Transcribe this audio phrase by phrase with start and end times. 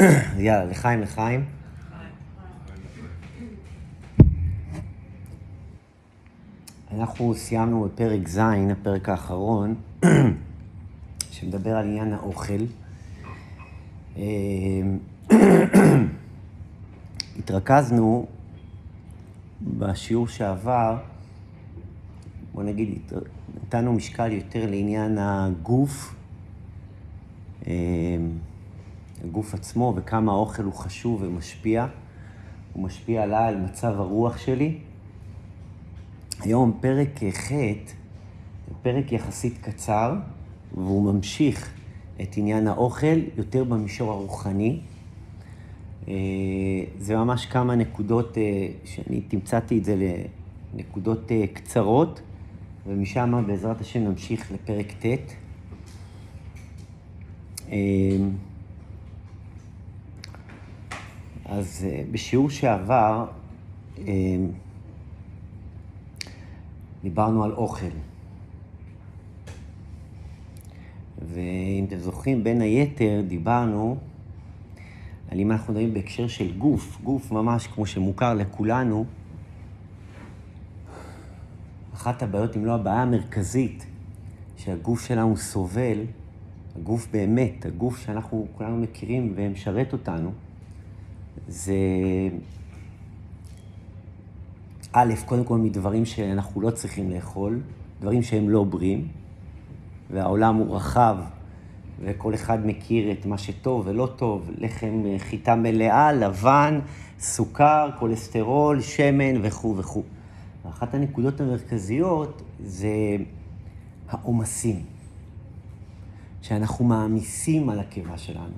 [0.38, 1.44] יאללה, לחיים, לחיים.
[6.94, 8.38] אנחנו סיימנו בפרק ז',
[8.72, 9.74] הפרק האחרון,
[11.32, 12.64] שמדבר על עניין האוכל.
[14.16, 14.22] אה,
[17.38, 18.26] התרכזנו
[19.62, 20.98] בשיעור שעבר,
[22.54, 22.98] בוא נגיד,
[23.62, 26.14] נתנו משקל יותר לעניין הגוף,
[27.66, 27.72] אה,
[29.24, 31.86] הגוף עצמו וכמה האוכל הוא חשוב ומשפיע.
[32.72, 34.78] הוא משפיע עליי, על מצב הרוח שלי.
[36.40, 37.52] היום פרק ח'
[38.68, 40.14] זה פרק יחסית קצר,
[40.74, 41.70] והוא ממשיך
[42.22, 44.80] את עניין האוכל יותר במישור הרוחני.
[46.08, 46.14] אה,
[46.98, 49.96] זה ממש כמה נקודות, אה, שאני תמצאתי את זה
[50.74, 52.20] לנקודות אה, קצרות,
[52.86, 55.34] ומשם בעזרת השם נמשיך לפרק ט'.
[61.50, 63.26] אז בשיעור שעבר
[67.02, 67.86] דיברנו על אוכל.
[71.28, 73.96] ואם אתם זוכרים, בין היתר דיברנו
[75.30, 79.04] על אם אנחנו מדברים בהקשר של גוף, גוף ממש כמו שמוכר לכולנו,
[81.94, 83.86] אחת הבעיות, אם לא הבעיה המרכזית,
[84.56, 85.98] שהגוף שלנו סובל,
[86.76, 90.32] הגוף באמת, הגוף שאנחנו כולנו מכירים ומשרת אותנו,
[91.48, 91.74] זה
[94.92, 97.60] א', קודם כל מדברים שאנחנו לא צריכים לאכול,
[98.00, 99.08] דברים שהם לא בריאים,
[100.10, 101.16] והעולם הוא רחב,
[102.00, 106.80] וכל אחד מכיר את מה שטוב ולא טוב, לחם חיטה מלאה, לבן,
[107.18, 110.02] סוכר, כולסטרול, שמן וכו' וכו'.
[110.68, 113.16] אחת הנקודות המרכזיות זה
[114.08, 114.82] העומסים,
[116.42, 118.54] שאנחנו מעמיסים על הקיבה שלנו.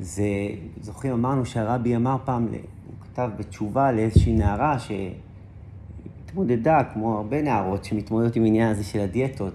[0.00, 0.24] זה,
[0.80, 2.58] זוכרים, אמרנו שהרבי אמר פעם, הוא
[3.00, 4.90] כתב בתשובה לאיזושהי נערה ש...
[6.24, 9.54] התמודדה, כמו הרבה נערות שמתמודדות עם העניין הזה של הדיאטות,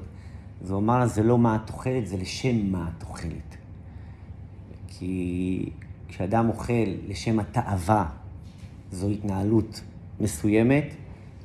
[0.64, 3.58] אז הוא אמר לה, זה לא מה את אוכלת, זה לשם מה את אוכלת.
[4.88, 5.70] כי
[6.08, 6.74] כשאדם אוכל
[7.08, 8.06] לשם התאווה,
[8.92, 9.82] זו התנהלות
[10.20, 10.86] מסוימת.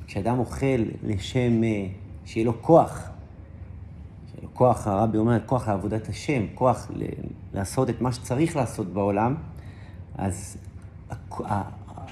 [0.07, 1.85] כשאדם אוכל לשם, אה,
[2.25, 3.09] שיהיה לו כוח,
[4.53, 7.03] כוח, הרבי אומר, כוח לעבודת השם, כוח ל-
[7.53, 9.35] לעשות את מה שצריך לעשות בעולם,
[10.15, 10.57] אז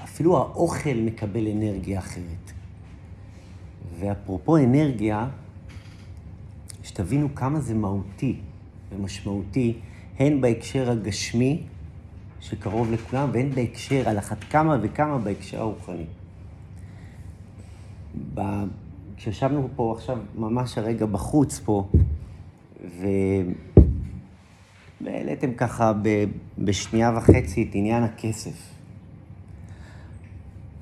[0.04, 2.52] אפילו האוכל מקבל אנרגיה אחרת.
[3.98, 5.28] ואפרופו אנרגיה,
[6.82, 8.36] שתבינו כמה זה מהותי
[8.92, 9.78] ומשמעותי,
[10.18, 11.62] הן בהקשר הגשמי,
[12.40, 16.06] שקרוב לכולם, והן בהקשר, על אחת כמה וכמה בהקשר הרוחני.
[19.18, 21.88] כשישבנו פה עכשיו, ממש הרגע בחוץ פה,
[22.84, 23.06] ו...
[25.00, 26.24] והעליתם ככה ב...
[26.58, 28.74] בשנייה וחצי את עניין הכסף.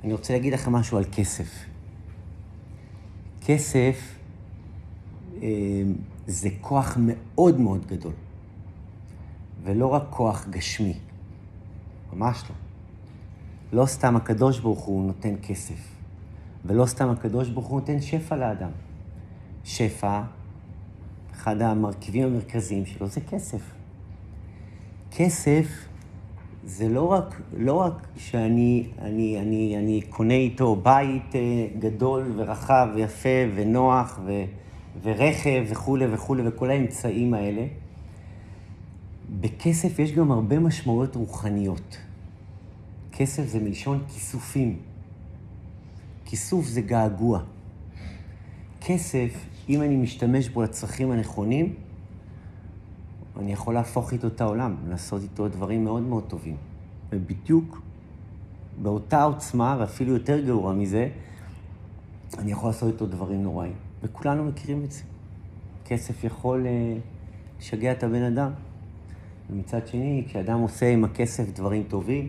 [0.04, 1.64] אני רוצה להגיד לכם משהו על כסף.
[3.46, 4.16] כסף
[5.42, 5.48] אה,
[6.26, 8.12] זה כוח מאוד מאוד גדול,
[9.62, 10.94] ולא רק כוח גשמי,
[12.12, 12.56] ממש לא.
[13.80, 15.95] לא סתם הקדוש ברוך הוא נותן כסף,
[16.66, 18.70] ולא סתם הקדוש ברוך הוא נותן שפע לאדם.
[19.64, 20.22] שפע,
[21.32, 23.60] אחד המרכיבים המרכזיים שלו זה כסף.
[25.10, 25.86] כסף
[26.64, 32.88] זה לא רק, לא רק שאני אני, אני, אני קונה איתו בית אה, גדול ורחב
[32.94, 34.44] ויפה ונוח ו,
[35.02, 37.66] ורכב וכולי וכולי וכל האמצעים האלה.
[39.40, 41.96] בכסף יש גם הרבה משמעויות רוחניות.
[43.12, 44.78] כסף זה מלשון כיסופים.
[46.26, 47.40] כיסוף זה געגוע.
[48.80, 51.74] כסף, אם אני משתמש בו לצרכים הנכונים,
[53.36, 56.56] אני יכול להפוך איתו את העולם, לעשות איתו דברים מאוד מאוד טובים.
[57.10, 57.82] ובדיוק
[58.82, 61.08] באותה עוצמה, ואפילו יותר גרוע מזה,
[62.38, 63.74] אני יכול לעשות איתו דברים נוראים.
[64.02, 65.02] וכולנו מכירים את זה.
[65.84, 66.96] כסף יכול אה,
[67.60, 68.50] לשגע את הבן אדם.
[69.50, 72.28] ומצד שני, כשאדם עושה עם הכסף דברים טובים,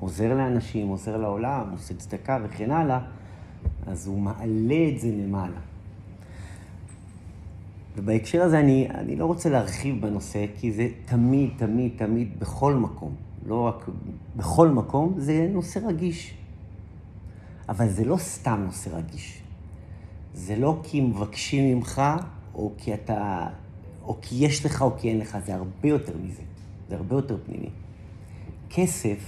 [0.00, 3.00] עוזר לאנשים, עוזר לעולם, עושה צדקה וכן הלאה,
[3.86, 5.60] אז הוא מעלה את זה למעלה.
[7.96, 13.14] ובהקשר הזה אני, אני לא רוצה להרחיב בנושא, כי זה תמיד, תמיד, תמיד, בכל מקום,
[13.46, 13.88] לא רק
[14.36, 16.34] בכל מקום, זה נושא רגיש.
[17.68, 19.42] אבל זה לא סתם נושא רגיש.
[20.34, 22.02] זה לא כי מבקשים ממך,
[22.54, 23.46] או כי אתה,
[24.02, 26.42] או כי יש לך או כי אין לך, זה הרבה יותר מזה.
[26.88, 27.70] זה הרבה יותר פנימי.
[28.70, 29.18] כסף,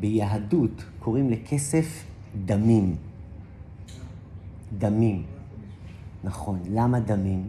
[0.00, 2.04] ביהדות קוראים לכסף
[2.44, 2.96] דמים.
[4.78, 5.22] דמים.
[6.24, 6.58] נכון.
[6.70, 7.48] למה דמים?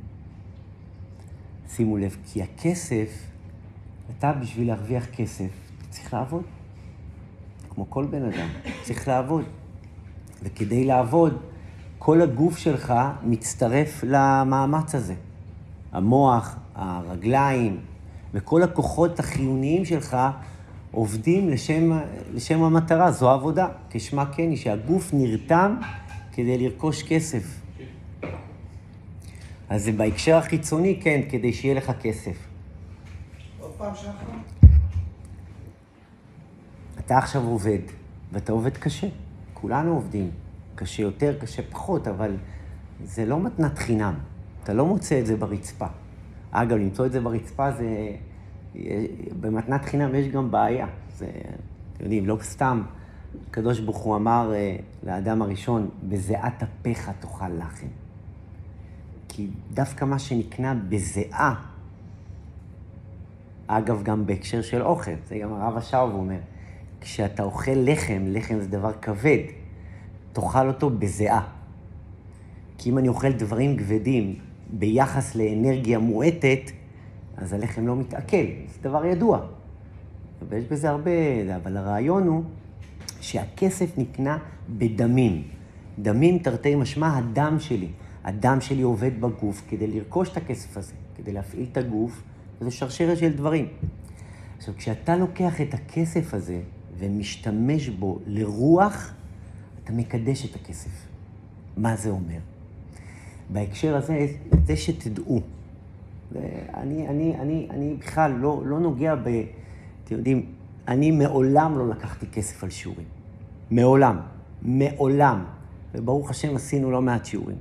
[1.69, 3.28] שימו לב, כי הכסף
[4.18, 5.50] אתה, בשביל להרוויח כסף,
[5.90, 6.44] צריך לעבוד.
[7.69, 8.48] כמו כל בן אדם,
[8.84, 9.44] צריך לעבוד.
[10.44, 11.38] וכדי לעבוד,
[12.00, 12.94] כל הגוף שלך
[13.24, 15.16] מצטרף למאמץ הזה.
[15.92, 17.80] המוח, הרגליים
[18.34, 20.18] וכל הכוחות החיוניים שלך
[20.94, 22.00] עובדים לשם,
[22.34, 23.68] לשם המטרה, זו עבודה.
[23.90, 25.75] כשמה כן היא שהגוף נרתם
[26.31, 27.62] כדי לרכוש כסף.
[29.69, 32.38] אז זה בהקשר החיצוני, כן, כדי שיהיה לך כסף.
[33.60, 34.12] עוד פעם שחר?
[37.00, 37.80] אתה עכשיו עובד,
[38.31, 39.07] ואתה עובד קשה.
[39.54, 40.31] כולנו עובדים.
[40.75, 42.36] קשה יותר, קשה פחות, אבל
[43.04, 44.13] זה לא מתנת חינם.
[44.63, 45.88] אתה לא מוצא את זה ברצפה.
[46.51, 48.16] אגב, למצוא את זה ברצפה זה...
[49.40, 50.88] במתנת חינם יש גם בעיה.
[51.18, 51.28] זה,
[51.94, 52.81] אתם יודעים, לא סתם
[53.50, 57.88] הקדוש ברוך הוא אמר אה, לאדם הראשון, בזיעת אפיך תאכל לחם.
[59.28, 61.56] כי דווקא מה שנקנה בזיעה,
[63.68, 66.40] אגב, גם בהקשר של אוכל, זה גם הרב השאוב אומר,
[67.02, 69.40] כשאתה אוכל לחם, לחם זה דבר כבד,
[70.34, 71.48] תאכל אותו בזיעה.
[72.78, 74.36] כי אם אני אוכל דברים כבדים
[74.70, 76.72] ביחס לאנרגיה מועטת,
[77.38, 79.39] אז הלחם לא מתעכל, זה דבר ידוע.
[80.50, 81.12] ויש בזה הרבה,
[81.56, 82.44] אבל הרעיון הוא
[83.21, 84.38] שהכסף נקנה
[84.69, 85.44] בדמים.
[86.00, 87.88] דמים תרתי משמע הדם שלי.
[88.24, 92.24] הדם שלי עובד בגוף כדי לרכוש את הכסף הזה, כדי להפעיל את הגוף,
[92.62, 93.68] וזה שרשרת של דברים.
[94.57, 96.62] עכשיו, כשאתה לוקח את הכסף הזה
[96.97, 99.13] ומשתמש בו לרוח,
[99.83, 100.89] אתה מקדש את הכסף.
[101.77, 102.39] מה זה אומר?
[103.50, 104.27] בהקשר הזה,
[104.65, 105.41] זה שתדעו.
[106.74, 109.27] אני, אני, אני, אני בכלל לא, לא נוגע ב...
[110.03, 110.45] אתם יודעים,
[110.88, 113.07] אני מעולם לא לקחתי כסף על שיעורים.
[113.71, 114.19] מעולם.
[114.62, 115.44] מעולם.
[115.94, 117.57] וברוך השם עשינו לא מעט שיעורים.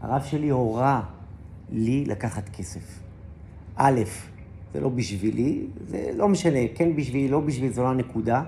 [0.00, 1.02] הרב שלי הורה
[1.72, 3.00] לי לקחת כסף.
[3.76, 4.00] א',
[4.74, 8.42] זה לא בשבילי, זה לא משנה, כן בשבילי, לא בשבילי, זו לא הנקודה.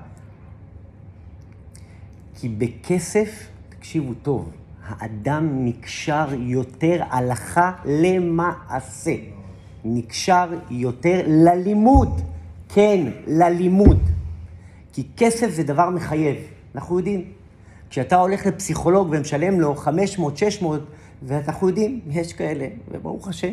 [2.34, 4.50] כי בכסף, תקשיבו טוב,
[4.86, 9.14] האדם נקשר יותר הלכה למעשה.
[9.84, 12.20] נקשר יותר ללימוד.
[12.68, 14.00] כן, ללימוד.
[14.92, 16.36] כי כסף זה דבר מחייב,
[16.74, 17.24] אנחנו יודעים.
[17.90, 20.80] כשאתה הולך לפסיכולוג ומשלם לו 500, 600,
[21.22, 23.52] ואנחנו יודעים, יש כאלה, וברוך השם.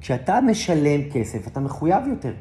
[0.00, 2.32] כשאתה משלם כסף, אתה מחויב יותר.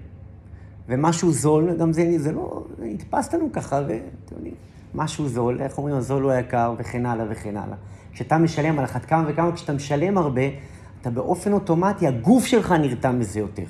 [0.90, 4.54] ומשהו זול, גם זה, זה לא, נתפס לנו ככה, ואתם יודעים,
[4.96, 7.78] משהו זול, איך אומרים, הזול הוא היקר, וכן הלאה וכן הלאה.
[8.14, 10.42] כשאתה משלם על אחת כמה וכמה, כשאתה משלם הרבה,
[11.02, 13.66] אתה באופן אוטומטי, הגוף שלך נרתם לזה יותר.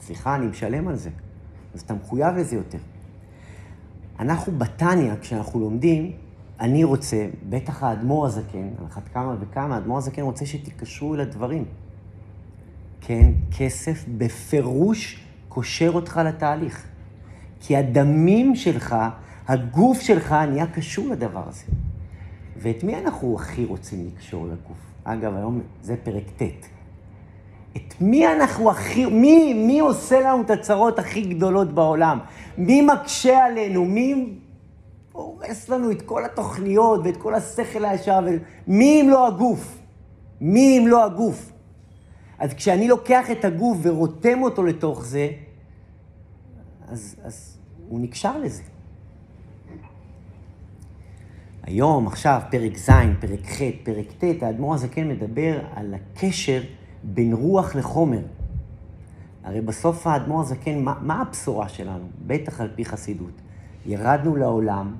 [0.00, 1.10] סליחה, אני משלם על זה.
[1.74, 2.78] אז אתה מחויב לזה יותר.
[4.18, 6.12] אנחנו בתניא, כשאנחנו לומדים,
[6.60, 11.64] אני רוצה, בטח האדמו"ר הזקן, על אחת כמה וכמה, האדמו"ר הזקן רוצה שתיקשרו אל הדברים.
[13.00, 16.86] כן, כסף בפירוש קושר אותך לתהליך.
[17.60, 18.96] כי הדמים שלך,
[19.48, 21.64] הגוף שלך נהיה קשור לדבר הזה.
[22.56, 24.78] ואת מי אנחנו הכי רוצים לקשור לגוף?
[25.04, 26.66] אגב, היום זה פרק ט'.
[27.76, 32.18] את מי אנחנו הכי, מי, מי עושה לנו את הצרות הכי גדולות בעולם?
[32.58, 33.84] מי מקשה עלינו?
[33.84, 34.36] מי
[35.12, 38.20] הורס לנו את כל התוכניות ואת כל השכל הישר?
[38.26, 38.28] ו...
[38.66, 39.78] מי אם לא הגוף?
[40.40, 41.52] מי אם לא הגוף?
[42.38, 45.28] אז כשאני לוקח את הגוף ורותם אותו לתוך זה,
[46.88, 48.62] אז, אז הוא נקשר לזה.
[51.68, 56.60] היום, עכשיו, פרק ז', פרק ח', פרק ט', האדמו"ר הזה כן מדבר על הקשר
[57.02, 58.20] בין רוח לחומר.
[59.44, 62.04] הרי בסוף האדמו"ר הזקן, מה, מה הבשורה שלנו?
[62.26, 63.40] בטח על פי חסידות.
[63.86, 64.94] ירדנו לעולם,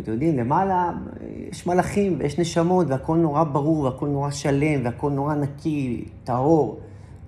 [0.00, 0.90] אתם יודעים, למעלה
[1.50, 6.80] יש מלאכים ויש נשמות והכל נורא ברור והכל נורא שלם והכל נורא נקי, טהור.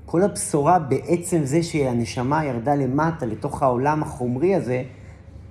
[0.06, 4.82] כל הבשורה בעצם זה שהנשמה ירדה למטה לתוך העולם החומרי הזה,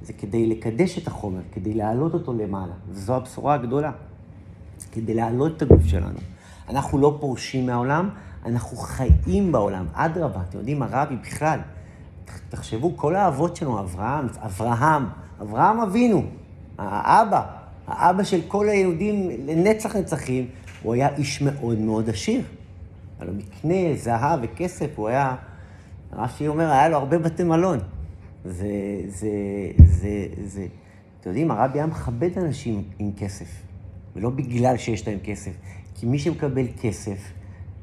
[0.02, 2.74] זה כדי לקדש את החומר, כדי להעלות אותו למעלה.
[2.90, 3.92] וזו הבשורה הגדולה.
[4.92, 6.20] כדי להעלות את הגוף שלנו.
[6.70, 8.10] אנחנו לא פורשים מהעולם,
[8.46, 9.86] אנחנו חיים בעולם.
[9.94, 11.60] אדרבה, אתם יודעים, הרבי בכלל,
[12.50, 15.06] תחשבו, כל האבות שלנו, אברהם, אברהם,
[15.42, 16.24] אברהם אבינו,
[16.78, 17.44] האבא,
[17.88, 20.48] האבא של כל היהודים לנצח נצחים,
[20.84, 22.42] הוא היה איש מאוד מאוד עשיר.
[23.20, 25.36] היה לו מקנה, זהב וכסף, הוא היה,
[26.14, 27.80] רש"י אומר, היה לו הרבה בתי מלון.
[28.46, 29.30] זה, זה,
[29.86, 30.68] זה, זה,
[31.20, 33.62] אתם יודעים, הרבי היה מכבד אנשים עם כסף,
[34.16, 35.52] ולא בגלל שיש להם כסף,
[35.96, 37.32] כי מי שמקבל כסף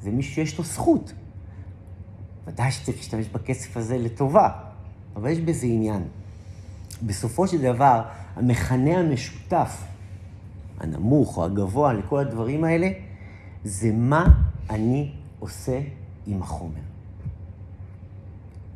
[0.03, 1.13] זה מי שיש לו זכות.
[2.47, 4.49] ודאי שצריך להשתמש בכסף הזה לטובה,
[5.17, 6.03] אבל יש בזה עניין.
[7.07, 8.03] בסופו של דבר,
[8.37, 9.85] המכנה המשותף,
[10.81, 12.91] הנמוך או הגבוה לכל הדברים האלה,
[13.65, 14.25] זה מה
[14.71, 15.81] אני עושה
[16.27, 16.81] עם החומר.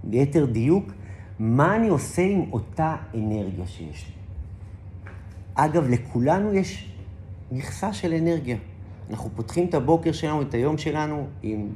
[0.04, 0.92] ליתר דיוק,
[1.38, 4.12] מה אני עושה עם אותה אנרגיה שיש לי.
[5.54, 6.92] אגב, לכולנו יש
[7.52, 8.56] מכסה של אנרגיה.
[9.10, 11.68] אנחנו פותחים את הבוקר שלנו, את היום שלנו, עם,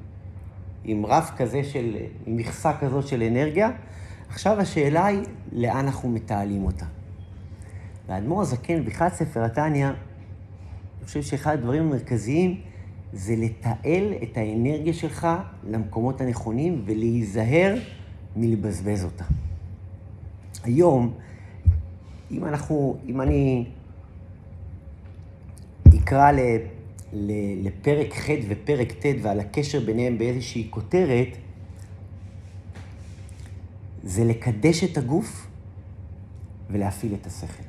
[0.85, 1.97] עם רף כזה של,
[2.27, 3.71] עם מכסה כזאת של אנרגיה.
[4.29, 5.23] עכשיו השאלה היא,
[5.53, 6.87] לאן אנחנו מתעלים אותה.
[8.09, 12.61] והאדמו"ר הזקן, בכלל ספר התניא, אני חושב שאחד הדברים המרכזיים
[13.13, 15.29] זה לתעל את האנרגיה שלך
[15.65, 17.75] למקומות הנכונים ולהיזהר
[18.37, 19.25] מלבזבז אותה.
[20.65, 21.15] היום,
[22.31, 23.67] אם אנחנו, אם אני
[25.99, 26.41] אקרא ל,
[27.63, 31.29] לפרק ח' ופרק ט' ועל הקשר ביניהם באיזושהי כותרת,
[34.05, 35.47] זה לקדש את הגוף
[36.71, 37.63] ולהפעיל את השכל.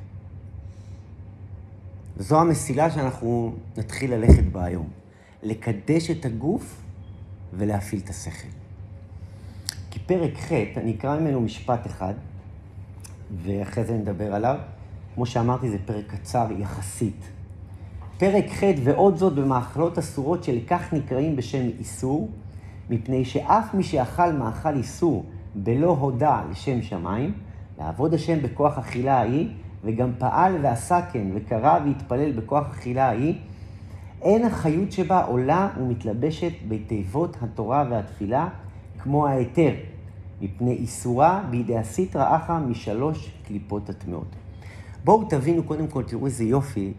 [2.18, 4.88] זו המסילה שאנחנו נתחיל ללכת בה היום.
[5.42, 6.82] לקדש את הגוף
[7.52, 8.57] ולהפעיל את השכל.
[10.06, 12.14] פרק ח', אני אקרא ממנו משפט אחד,
[13.42, 14.56] ואחרי זה נדבר עליו.
[15.14, 17.28] כמו שאמרתי, זה פרק קצר יחסית.
[18.18, 22.28] פרק ח' ועוד זאת במאכלות אסורות שלכך נקראים בשם איסור,
[22.90, 25.24] מפני שאף מי שאכל מאכל איסור
[25.54, 27.32] בלא הודע לשם שמיים,
[27.78, 29.48] לעבוד השם בכוח אכילה ההיא,
[29.84, 33.34] וגם פעל ועשה כן, וקרא והתפלל בכוח אכילה ההיא,
[34.22, 38.48] אין החיות שבה עולה ומתלבשת בתיבות התורה והתפילה
[38.98, 39.70] כמו ההיתר,
[40.40, 44.36] מפני איסורה בידי הסטרא אחא משלוש קליפות הטמעות.
[45.04, 46.92] בואו תבינו קודם כל, תראו איזה יופי,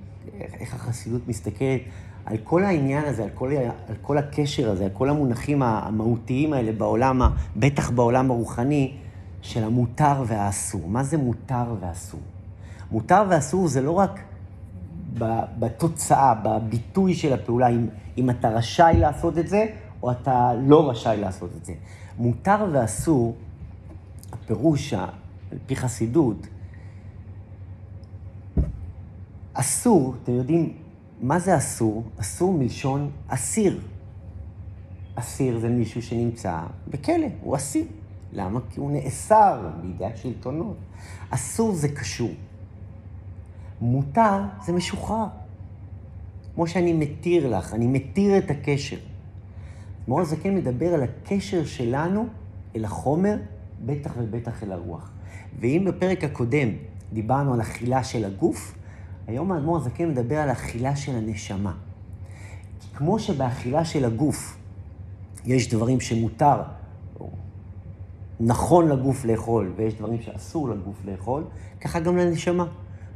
[0.59, 1.81] איך החסידות מסתכלת
[2.25, 3.51] על כל העניין הזה, על כל,
[3.87, 7.21] על כל הקשר הזה, על כל המונחים המהותיים האלה בעולם,
[7.55, 8.93] בטח בעולם הרוחני,
[9.41, 10.81] של המותר והאסור.
[10.87, 12.19] מה זה מותר ואסור?
[12.91, 14.19] מותר ואסור זה לא רק
[15.59, 19.65] בתוצאה, בביטוי של הפעולה, אם, אם אתה רשאי לעשות את זה,
[20.03, 21.73] או אתה לא רשאי לעשות את זה.
[22.17, 23.35] מותר ואסור,
[24.31, 26.47] הפירוש, על פי חסידות,
[29.53, 30.73] אסור, אתם יודעים
[31.21, 32.03] מה זה אסור?
[32.17, 33.79] אסור מלשון אסיר.
[35.15, 37.85] אסיר זה מישהו שנמצא בכלא, הוא אסיר.
[38.33, 38.59] למה?
[38.69, 40.77] כי הוא נאסר בידי השלטונות.
[41.29, 42.31] אסור זה קשור.
[43.81, 45.27] מותר זה משוחרר.
[46.55, 48.97] כמו שאני מתיר לך, אני מתיר את הקשר.
[50.09, 52.25] מור הזקן מדבר על הקשר שלנו
[52.75, 53.35] אל החומר,
[53.85, 55.11] בטח ובטח אל הרוח.
[55.59, 56.69] ואם בפרק הקודם
[57.13, 58.75] דיברנו על אכילה של הגוף,
[59.27, 61.73] היום האדמו"ר הזקן מדבר על אכילה של הנשמה.
[62.79, 64.57] כי כמו שבאכילה של הגוף
[65.45, 66.61] יש דברים שמותר,
[67.19, 67.29] או
[68.39, 71.43] נכון לגוף לאכול, ויש דברים שאסור לגוף לאכול,
[71.81, 72.65] ככה גם לנשמה.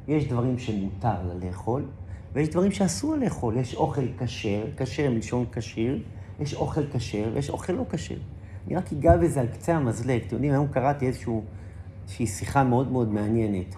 [0.07, 1.85] יש דברים שמותר לה לאכול,
[2.33, 3.57] ויש דברים שאסור לאכול.
[3.57, 6.00] יש אוכל כשר, כשר מלשון כשיר,
[6.39, 8.17] יש אוכל כשר ויש אוכל לא כשר.
[8.67, 10.21] אני רק אגע בזה על קצה המזלג.
[10.27, 13.75] אתם יודעים, היום קראתי איזושהי שיחה מאוד מאוד מעניינת.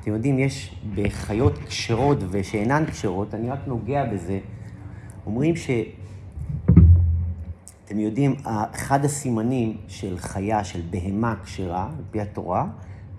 [0.00, 4.38] אתם יודעים, יש בחיות כשרות ושאינן כשרות, אני רק נוגע בזה,
[5.26, 5.70] אומרים ש...
[7.84, 8.34] אתם יודעים,
[8.74, 12.66] אחד הסימנים של חיה, של בהמה כשרה, על פי התורה,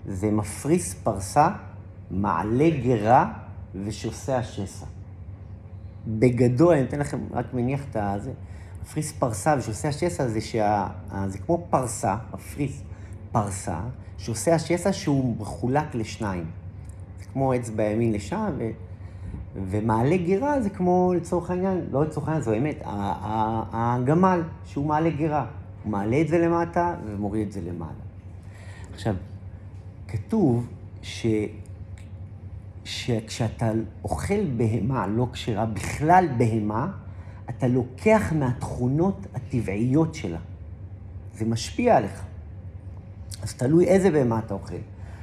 [0.06, 1.48] זה מפריס פרסה,
[2.10, 3.32] מעלה גרה
[3.84, 4.86] ושוסע שסע.
[6.06, 8.32] בגדול, אני אתן לכם, רק מניח את הזה,
[8.88, 10.86] מפריס פרסה ושוסע שסע זה שה...
[11.26, 12.82] זה כמו פרסה, מפריס
[13.32, 13.80] פרסה,
[14.18, 16.44] שעושה השסע שהוא מחולק לשניים.
[17.32, 18.70] כמו אצבע ימין לשם, ו...
[19.70, 25.46] ומעלה גירה זה כמו, לצורך העניין, לא לצורך העניין, זו האמת, הגמל, שהוא מעלה גירה.
[25.84, 27.92] הוא מעלה את זה למטה ומוריד את זה למעלה.
[28.94, 29.14] עכשיו,
[30.08, 30.66] כתוב
[31.02, 31.26] ש...
[32.84, 33.70] שכשאתה
[34.04, 36.90] אוכל בהמה לא כשרה, בכלל בהמה,
[37.50, 40.38] אתה לוקח מהתכונות הטבעיות שלה.
[41.34, 42.24] זה משפיע עליך.
[43.42, 44.74] אז תלוי איזה בהמה אתה אוכל.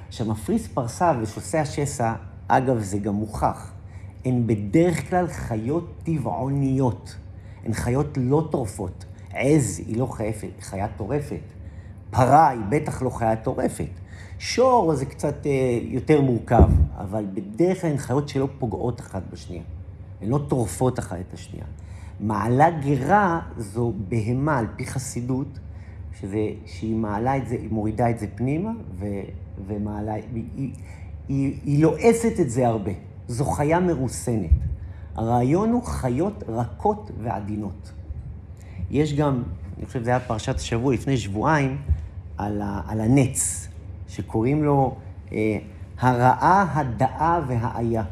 [0.09, 2.13] שהמפריס פרסה ושוסע שסע,
[2.47, 3.71] אגב, זה גם מוכח,
[4.25, 7.15] הן בדרך כלל חיות טבעוניות.
[7.65, 9.05] הן חיות לא טורפות.
[9.33, 11.41] עז היא לא חייפת, חיה טורפת.
[12.11, 13.89] פרה היא בטח לא חיה טורפת.
[14.39, 19.63] שור זה קצת אה, יותר מורכב, אבל בדרך כלל הן חיות שלא פוגעות אחת בשנייה.
[20.21, 21.65] הן לא טורפות אחת את השנייה.
[22.19, 25.59] מעלה גרה זו בהמה, על פי חסידות,
[26.19, 29.05] שזה, שהיא מעלה את זה, היא מורידה את זה פנימה, ו,
[29.67, 30.23] ומעלה, היא,
[30.55, 30.71] היא,
[31.27, 32.91] היא, היא לועסת את זה הרבה.
[33.27, 34.49] זו חיה מרוסנת.
[35.15, 37.91] הרעיון הוא חיות רכות ועדינות.
[38.91, 39.43] יש גם,
[39.77, 41.77] אני חושב שזה היה פרשת השבוע לפני שבועיים,
[42.37, 43.67] על, ה, על הנץ,
[44.07, 44.95] שקוראים לו
[45.31, 45.57] אה,
[45.99, 48.03] הרעה, הדאה והאיה.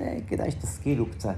[0.00, 1.36] אה, כדאי שתשכילו קצת.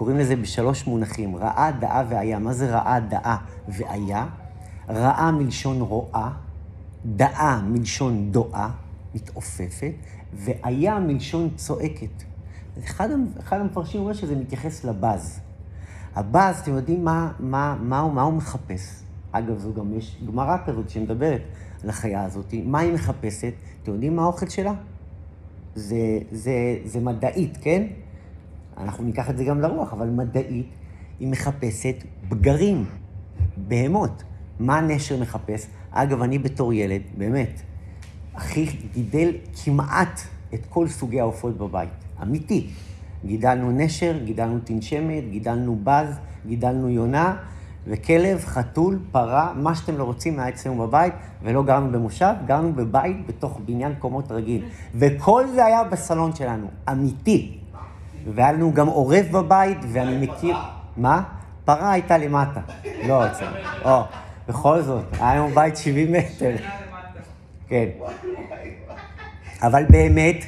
[0.00, 2.38] קוראים לזה בשלוש מונחים, רעה, דאה ואיה.
[2.38, 3.36] מה זה רעה, דאה
[3.68, 4.26] ואיה?
[4.88, 6.30] רעה מלשון רואה,
[7.04, 8.70] דאה מלשון דואה,
[9.14, 9.92] מתעופפת,
[10.32, 12.22] והיה מלשון צועקת.
[12.84, 15.40] אחד, אחד המפרשים אומר שזה מתייחס לבז.
[16.14, 19.02] הבז, אתם יודעים מה, מה, מה, מה הוא מחפש?
[19.32, 21.42] אגב, זו גם יש גמרא כזאת שמדברת
[21.84, 22.54] על החיה הזאת.
[22.64, 23.52] מה היא מחפשת?
[23.82, 24.74] אתם יודעים מה האוכל שלה?
[25.74, 26.52] זה, זה,
[26.84, 27.86] זה מדעית, כן?
[28.82, 30.66] אנחנו ניקח את זה גם לרוח, אבל מדעית,
[31.20, 31.94] היא מחפשת
[32.28, 32.84] בגרים,
[33.56, 34.22] בהמות.
[34.60, 35.66] מה הנשר מחפש?
[35.90, 37.60] אגב, אני בתור ילד, באמת,
[38.34, 39.32] אחי גידל
[39.64, 40.20] כמעט
[40.54, 41.90] את כל סוגי העופות בבית.
[42.22, 42.66] אמיתי.
[43.24, 47.36] גידלנו נשר, גידלנו תנשמת, גידלנו בז, גידלנו יונה,
[47.86, 53.26] וכלב, חתול, פרה, מה שאתם לא רוצים היה אצלנו בבית, ולא גרנו במושב, גרנו בבית
[53.26, 54.64] בתוך בניין קומות רגיל.
[54.94, 57.59] וכל זה היה בסלון שלנו, אמיתי.
[58.34, 60.56] והיה לנו גם עורב בבית, ואני מכיר...
[60.96, 61.22] מה?
[61.64, 62.60] פרה הייתה למטה,
[63.08, 63.56] לא אצלנו.
[63.84, 64.02] או,
[64.48, 66.56] בכל זאת, היה לנו בית 70 מטר.
[67.68, 67.86] כן.
[69.62, 70.44] אבל באמת,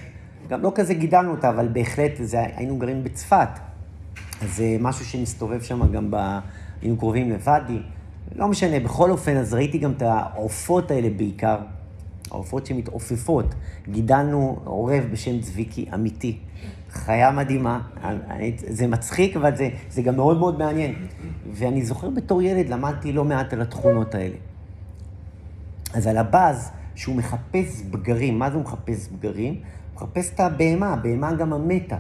[0.49, 3.49] גם לא כזה גידלנו אותה, אבל בהחלט זה, היינו גרים בצפת.
[4.43, 6.39] אז זה משהו שמסתובב שם גם ב...
[6.83, 7.79] היינו קרובים לוואדי.
[8.37, 11.59] לא משנה, בכל אופן, אז ראיתי גם את העופות האלה בעיקר,
[12.31, 13.55] העופות שמתעופפות.
[13.89, 16.39] גידלנו עורב בשם צביקי, אמיתי.
[16.93, 17.81] חיה מדהימה,
[18.55, 20.95] זה מצחיק, אבל זה, זה גם מאוד מאוד מעניין.
[21.53, 24.37] ואני זוכר בתור ילד, למדתי לא מעט על התכונות האלה.
[25.95, 29.55] אז על הבאז, שהוא מחפש בגרים, מה זה הוא מחפש בגרים?
[29.55, 29.63] הוא
[29.95, 31.97] מחפש את הבהמה, הבהמה גם המתה.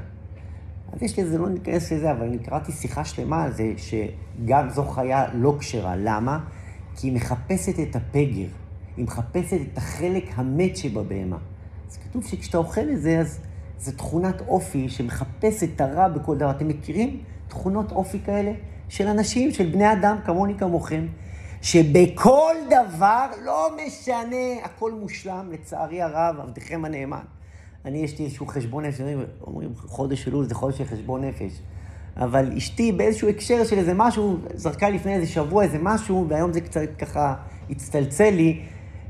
[0.93, 4.85] אז יש לזה, לא ניכנס לזה, אבל אני קראתי שיחה שלמה על זה, שגם זו
[4.85, 5.97] חיה לא כשרה.
[5.97, 6.39] למה?
[6.97, 8.47] כי היא מחפשת את הפגר,
[8.97, 11.39] היא מחפשת את החלק המת שבבהמה.
[11.91, 13.41] אז כתוב שכשאתה אוכל את זה, אז
[13.79, 16.51] זו תכונת אופי שמחפש את הרע בכל דבר.
[16.51, 18.53] אתם מכירים תכונות אופי כאלה?
[18.93, 21.07] של אנשים, של בני אדם, כמוני כמוכם,
[21.63, 27.23] שבכל דבר, לא משנה, הכל מושלם, לצערי הרב, עבדכם הנאמן.
[27.85, 29.01] אני, יש לי איזשהו חשבון נפש,
[29.47, 31.53] אומרים חודש אלול זה חודש של חשבון נפש.
[32.17, 36.61] אבל אשתי באיזשהו הקשר של איזה משהו, זרקה לפני איזה שבוע איזה משהו, והיום זה
[36.61, 37.35] קצת ככה
[37.71, 38.63] הצטלצל לי,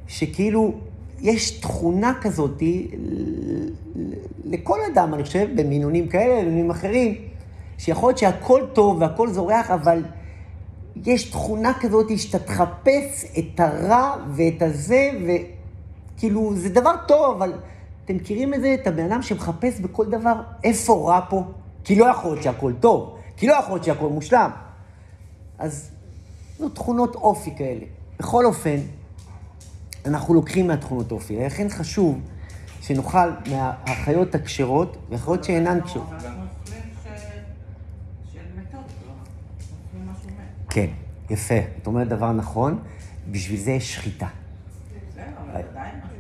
[0.07, 0.75] שכאילו
[1.23, 2.63] יש תכונה כזאת
[4.45, 7.15] לכל אדם, אני חושב, במינונים כאלה, במינונים אחרים,
[7.79, 10.05] שיכול להיות שהכל טוב והכל זורח, אבל
[11.07, 17.53] יש תכונה כזאת שאתה תחפש את הרע ואת הזה, וכאילו, זה דבר טוב, אבל
[18.05, 21.43] אתם מכירים את זה, את הבן אדם שמחפש בכל דבר, איפה רע פה?
[21.85, 24.51] כי לא יכול להיות שהכל טוב, כי לא יכול להיות שהכל מושלם.
[25.59, 25.91] אז
[26.59, 27.85] זו תכונות אופי כאלה.
[28.19, 28.77] בכל אופן,
[30.07, 32.21] אנחנו לוקחים מהתכונות אופי, לכן חשוב
[32.81, 36.09] שנאכל מהחיות הכשרות והחיות שאינן כשרות.
[40.71, 40.87] כן,
[41.31, 41.55] יפה.
[41.83, 42.79] את אומרת דבר נכון,
[43.31, 44.27] בשביל זה יש שחיטה.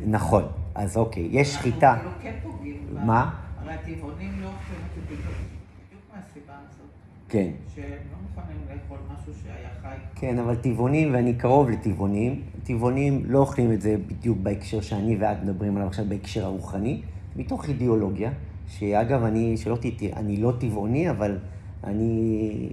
[0.06, 0.44] נכון.
[0.74, 1.96] אז אוקיי, יש שחיטה.
[2.42, 2.86] פוגעים.
[3.06, 3.30] מה?
[3.58, 6.90] הרי הטבעונים לא אוכלים את זה בדיוק מהסיבה הזאת.
[7.32, 7.50] כן.
[7.74, 9.96] שהם לא מוכנים לאכול משהו שהיה חי.
[10.14, 15.42] כן, אבל טבעונים, ואני קרוב לטבעונים, טבעונים לא אוכלים את זה בדיוק בהקשר שאני ואת
[15.42, 17.02] מדברים עליו עכשיו, בהקשר הרוחני,
[17.36, 18.32] מתוך אידיאולוגיה,
[18.68, 21.38] שאגב, אני, שלא תטעי, אני לא טבעוני, אבל
[21.84, 22.68] אני,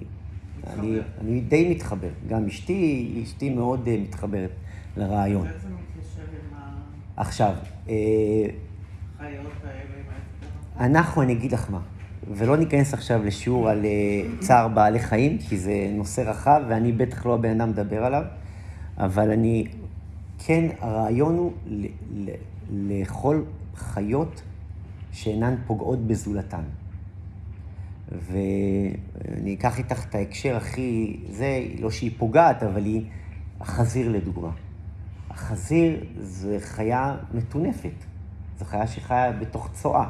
[0.68, 2.10] אני, אני די מתחבר.
[2.28, 4.52] גם אשתי, אשתי מאוד uh, מתחברת
[4.98, 5.48] לרעיון.
[5.48, 6.22] איך זה מתיישב
[6.54, 6.60] עם
[7.18, 7.56] עכשיו,
[7.88, 9.80] האלה?
[10.80, 11.80] אנחנו, אני אגיד לך מה,
[12.28, 17.26] ולא ניכנס עכשיו לשיעור על אה, צער בעלי חיים, כי זה נושא רחב, ואני בטח
[17.26, 18.24] לא הבן אדם לדבר עליו,
[18.98, 19.68] אבל אני,
[20.46, 22.30] כן, הרעיון הוא ל- ל-
[22.72, 24.42] לאכול חיות
[25.12, 26.64] שאינן פוגעות בזולתן.
[28.12, 33.04] ואני אקח איתך את ההקשר הכי, זה, לא שהיא פוגעת, אבל היא
[33.62, 34.52] החזיר לדוגמה.
[35.30, 38.06] החזיר זה חיה מטונפת,
[38.60, 40.08] זו חיה שחיה בתוך צואה.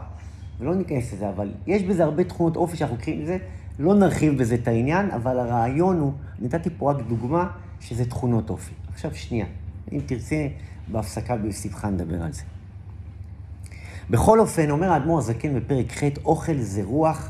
[0.59, 3.37] ולא ניכנס לזה, אבל יש בזה הרבה תכונות אופי שאנחנו קוראים לזה,
[3.79, 8.73] לא נרחיב בזה את העניין, אבל הרעיון הוא, נתתי פה רק דוגמה, שזה תכונות אופי.
[8.93, 9.45] עכשיו שנייה,
[9.91, 10.47] אם תרצה,
[10.87, 12.41] בהפסקה בשמחה נדבר על זה.
[14.09, 17.29] בכל אופן, אומר האדמו"ר הזקן בפרק ח', אוכל זה רוח,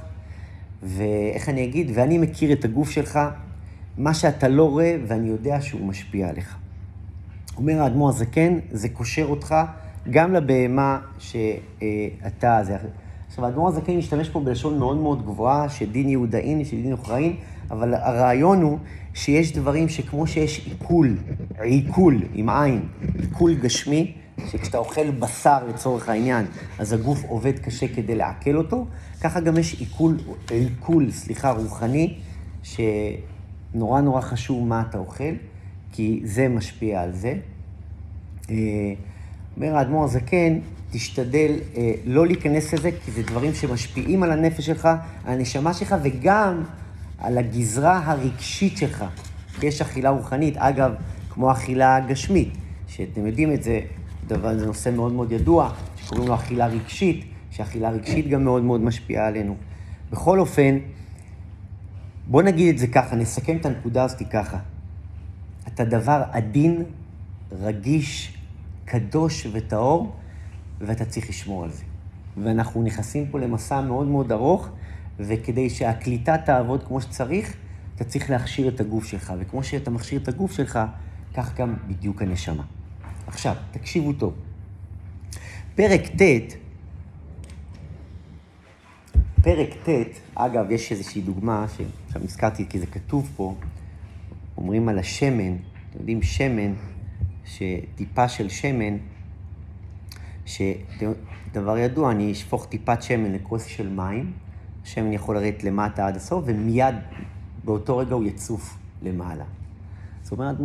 [0.83, 3.19] ואיך אני אגיד, ואני מכיר את הגוף שלך,
[3.97, 6.57] מה שאתה לא רואה, ואני יודע שהוא משפיע עליך.
[7.57, 9.55] אומר האדמו"ר הזקן, זה קושר אותך
[10.09, 12.59] גם לבהמה שאתה...
[12.63, 12.77] זה...
[13.29, 17.35] עכשיו, האדמו"ר הזקן משתמש פה בלשון מאוד מאוד גבוהה, שדין יהודאין, שדין אוכראין,
[17.71, 18.77] אבל הרעיון הוא
[19.13, 21.17] שיש דברים שכמו שיש עיכול,
[21.59, 22.81] עיכול עם עין,
[23.21, 24.13] עיכול גשמי,
[24.47, 26.45] שכשאתה אוכל בשר לצורך העניין,
[26.79, 28.85] אז הגוף עובד קשה כדי לעכל אותו,
[29.21, 30.17] ככה גם יש עיכול,
[30.49, 32.17] עיכול, סליחה, רוחני,
[32.63, 35.33] שנורא נורא חשוב מה אתה אוכל,
[35.91, 37.33] כי זה משפיע על זה.
[38.49, 38.55] אה,
[39.57, 40.59] אומר האדמו"ר הזקן,
[40.91, 44.85] תשתדל אה, לא להיכנס לזה, כי זה דברים שמשפיעים על הנפש שלך,
[45.25, 46.63] על הנשמה שלך, וגם
[47.17, 49.05] על הגזרה הרגשית שלך.
[49.63, 50.91] יש אכילה רוחנית, אגב,
[51.29, 52.49] כמו אכילה גשמית,
[52.87, 53.79] שאתם יודעים את זה,
[54.27, 58.81] דבר, זה נושא מאוד מאוד ידוע, שקוראים לו אכילה רגשית, שאכילה רגשית גם מאוד מאוד
[58.81, 59.55] משפיעה עלינו.
[60.11, 60.77] בכל אופן,
[62.27, 64.57] בוא נגיד את זה ככה, נסכם את הנקודה הזאת ככה.
[65.67, 66.83] אתה דבר עדין,
[67.51, 68.33] רגיש,
[68.85, 70.15] קדוש וטהור,
[70.81, 71.83] ואתה צריך לשמור על זה.
[72.43, 74.69] ואנחנו נכנסים פה למסע מאוד מאוד ארוך,
[75.19, 77.55] וכדי שהקליטה תעבוד כמו שצריך,
[77.95, 80.79] אתה צריך להכשיר את הגוף שלך, וכמו שאתה מכשיר את הגוף שלך,
[81.33, 82.63] כך גם בדיוק הנשמה.
[83.27, 84.33] עכשיו, תקשיבו טוב.
[85.75, 86.53] פרק ט',
[89.41, 89.89] פרק ט',
[90.35, 93.55] אגב, יש איזושהי דוגמה, שעכשיו נזכרתי כי זה כתוב פה,
[94.57, 95.55] אומרים על השמן,
[95.89, 96.73] אתם יודעים, שמן,
[97.45, 98.97] שטיפה של שמן,
[100.49, 104.31] שדבר ידוע, אני אשפוך טיפת שמן לכוס של מים,
[104.83, 106.95] השמן יכול לרדת למטה עד הסוף, ומיד
[107.63, 109.43] באותו רגע הוא יצוף למעלה.
[110.23, 110.55] זאת אומרת,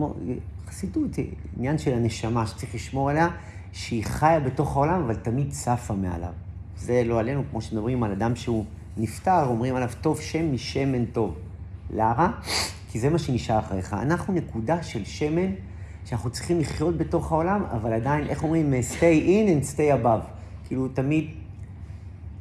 [0.69, 1.23] חסידות זה
[1.57, 3.29] עניין של הנשמה שצריך לשמור עליה,
[3.73, 6.33] שהיא חיה בתוך העולם, אבל תמיד צפה מעליו.
[6.77, 8.65] זה לא עלינו, כמו שמדברים על אדם שהוא
[8.97, 11.37] נפטר, אומרים עליו טוב שם משמן טוב.
[11.91, 12.41] למה?
[12.91, 13.95] כי זה מה שנשאר אחריך.
[13.95, 15.51] אנחנו נקודה של שמן
[16.05, 18.75] שאנחנו צריכים לחיות בתוך העולם, אבל עדיין, איך אומרים?
[18.75, 20.27] stay in and stay above.
[20.67, 21.31] כאילו, תמיד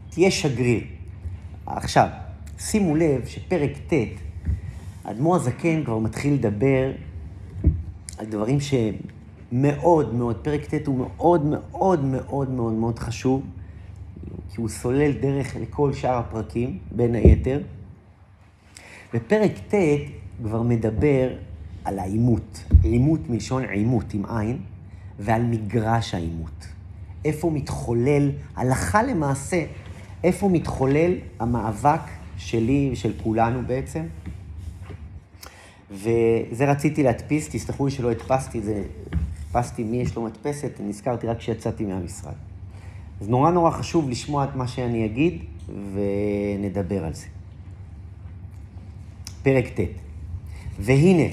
[0.10, 0.84] תהיה שגריר.
[1.66, 2.08] עכשיו,
[2.60, 3.94] שימו לב שפרק ט',
[5.06, 6.92] האדמו"ר הזקן כבר מתחיל לדבר
[8.18, 13.44] על דברים שמאוד מאוד, פרק ט' הוא מאוד מאוד מאוד מאוד מאוד חשוב,
[14.50, 17.62] כי הוא סולל דרך לכל שאר הפרקים, בין היתר.
[19.14, 19.76] ופרק ט'
[20.44, 21.30] כבר מדבר
[21.84, 24.58] על העימות, עימות מלשון עימות עם עין,
[25.20, 26.68] ועל מגרש העימות.
[27.26, 29.66] איפה מתחולל, הלכה למעשה,
[30.24, 32.02] איפה מתחולל המאבק
[32.38, 34.04] שלי ושל כולנו בעצם.
[35.92, 38.84] וזה רציתי להדפיס, תסלחו לי שלא הדפסתי את זה,
[39.48, 42.34] חיפשתי מי יש לו מדפסת, נזכרתי רק כשיצאתי מהמשרד.
[43.22, 45.44] אז נורא נורא חשוב לשמוע את מה שאני אגיד,
[45.94, 47.26] ונדבר על זה.
[49.44, 49.80] פרק ט'
[50.80, 51.24] והנה,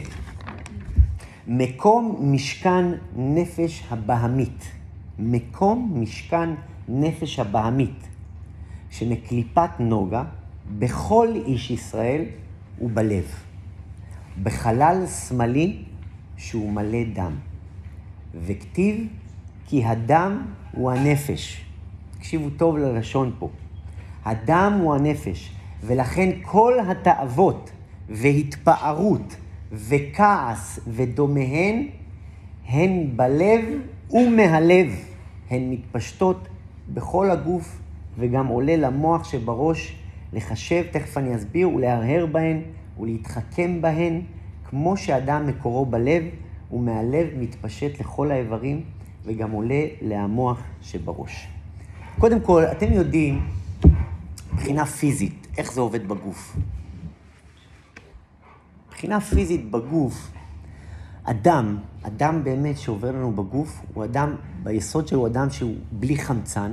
[1.52, 2.84] מקום משכן
[3.16, 4.70] נפש הבהמית,
[5.18, 6.50] מקום משכן
[6.88, 8.08] נפש הבהמית,
[8.90, 10.24] שמקליפת נוגה
[10.78, 12.24] בכל איש ישראל
[12.80, 13.24] ובלב,
[14.42, 15.82] בחלל שמאלי
[16.36, 17.32] שהוא מלא דם,
[18.46, 19.06] וכתיב
[19.66, 21.64] כי הדם הוא הנפש.
[22.18, 23.48] תקשיבו טוב ללשון פה.
[24.24, 27.70] הדם הוא הנפש, ולכן כל התאוות
[28.08, 29.36] והתפארות
[29.72, 31.86] וכעס ודומיהן
[32.68, 33.60] הן בלב
[34.10, 34.86] ומהלב.
[35.50, 36.48] הן מתפשטות
[36.94, 37.78] בכל הגוף
[38.18, 39.96] וגם עולה למוח שבראש
[40.32, 42.60] לחשב, תכף אני אסביר, ולהרהר בהן
[43.00, 44.20] ולהתחכם בהן,
[44.64, 46.22] כמו שאדם מקורו בלב,
[46.72, 48.82] ומהלב מתפשט לכל האיברים
[49.24, 51.48] וגם עולה להמוח שבראש.
[52.18, 53.40] קודם כל, אתם יודעים,
[54.52, 56.56] מבחינה פיזית, איך זה עובד בגוף.
[59.00, 60.30] מבחינה פיזית בגוף,
[61.24, 66.72] אדם, אדם באמת שעובר לנו בגוף, הוא אדם, ביסוד שלו הוא אדם שהוא בלי חמצן.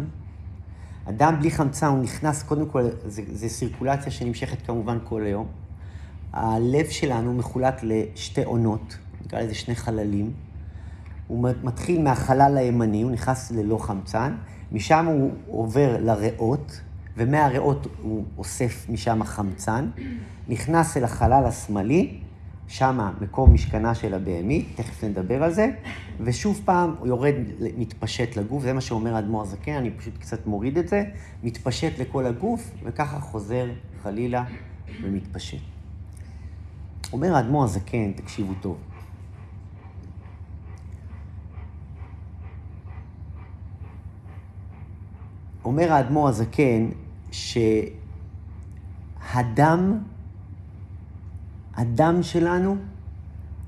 [1.05, 5.47] אדם בלי חמצן, הוא נכנס, קודם כל, זה, זה סירקולציה שנמשכת כמובן כל היום.
[6.33, 10.31] הלב שלנו מחולק לשתי עונות, נקרא לזה שני חללים.
[11.27, 14.35] הוא מתחיל מהחלל הימני, הוא נכנס ללא חמצן,
[14.71, 16.81] משם הוא עובר לריאות,
[17.17, 19.89] ומהריאות הוא אוסף משם חמצן,
[20.47, 22.19] נכנס אל החלל השמאלי,
[22.67, 25.67] שמה מקום משכנה של הבהמית, תכף נדבר על זה,
[26.19, 27.33] ושוב פעם הוא יורד,
[27.77, 31.03] מתפשט לגוף, זה מה שאומר אדמו"ר זקן, אני פשוט קצת מוריד את זה,
[31.43, 33.65] מתפשט לכל הגוף, וככה חוזר
[34.03, 34.43] חלילה
[35.03, 35.61] ומתפשט.
[37.13, 38.77] אומר האדמו"ר הזקן, תקשיבו טוב,
[45.65, 46.89] אומר האדמו"ר הזקן
[49.31, 49.99] שהדם,
[51.75, 52.75] הדם שלנו,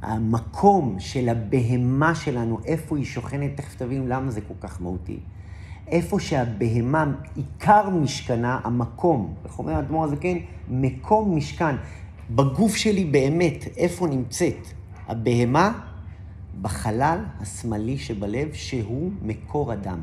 [0.02, 5.20] המקום של הבהמה שלנו, איפה היא שוכנת, תכף תבינו למה זה כל כך מהותי.
[5.88, 7.06] איפה שהבהמה,
[7.36, 10.38] עיקר משכנה, המקום, איך אומר האדמו"ר הזקן?
[10.70, 11.76] מקום משכן.
[12.30, 14.68] בגוף שלי באמת, איפה נמצאת
[15.08, 15.80] הבהמה?
[16.62, 20.00] בחלל השמאלי שבלב, שהוא מקור הדם.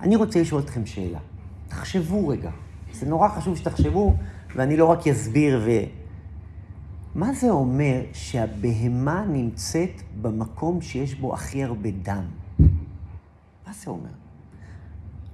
[0.00, 1.18] אני רוצה לשאול אתכם שאלה.
[1.68, 2.50] תחשבו רגע.
[3.00, 4.14] זה נורא חשוב שתחשבו,
[4.56, 5.70] ואני לא רק אסביר ו...
[7.14, 12.24] מה זה אומר שהבהמה נמצאת במקום שיש בו הכי הרבה דם?
[13.66, 14.10] מה זה אומר?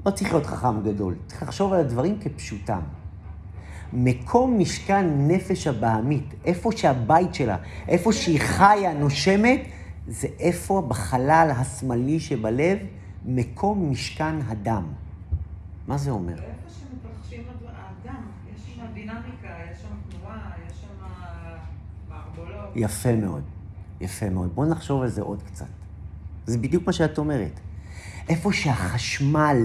[0.06, 2.80] לא צריך להיות חכם גדול, צריך לחשוב על הדברים כפשוטם.
[3.92, 7.56] מקום משכן נפש הבעמית, איפה שהבית שלה,
[7.88, 9.60] איפה שהיא חיה, נושמת,
[10.08, 12.78] זה איפה בחלל השמאלי שבלב,
[13.26, 14.84] מקום משכן הדם.
[15.86, 16.32] מה זה אומר?
[16.34, 18.22] ואיפה שמתרחשים הדבר- האדם,
[18.54, 21.04] יש שם דינמיקה, יש שם תנועה, יש שם
[22.08, 22.61] מערבולות.
[22.74, 23.42] יפה מאוד,
[24.00, 24.50] יפה מאוד.
[24.54, 25.66] בואו נחשוב על זה עוד קצת.
[26.46, 27.60] זה בדיוק מה שאת אומרת.
[28.28, 29.56] איפה שהחשמל,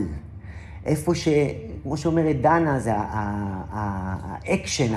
[0.86, 1.28] איפה ש...
[1.84, 2.92] כמו שאומרת דנה, זה
[3.72, 4.94] האקשן,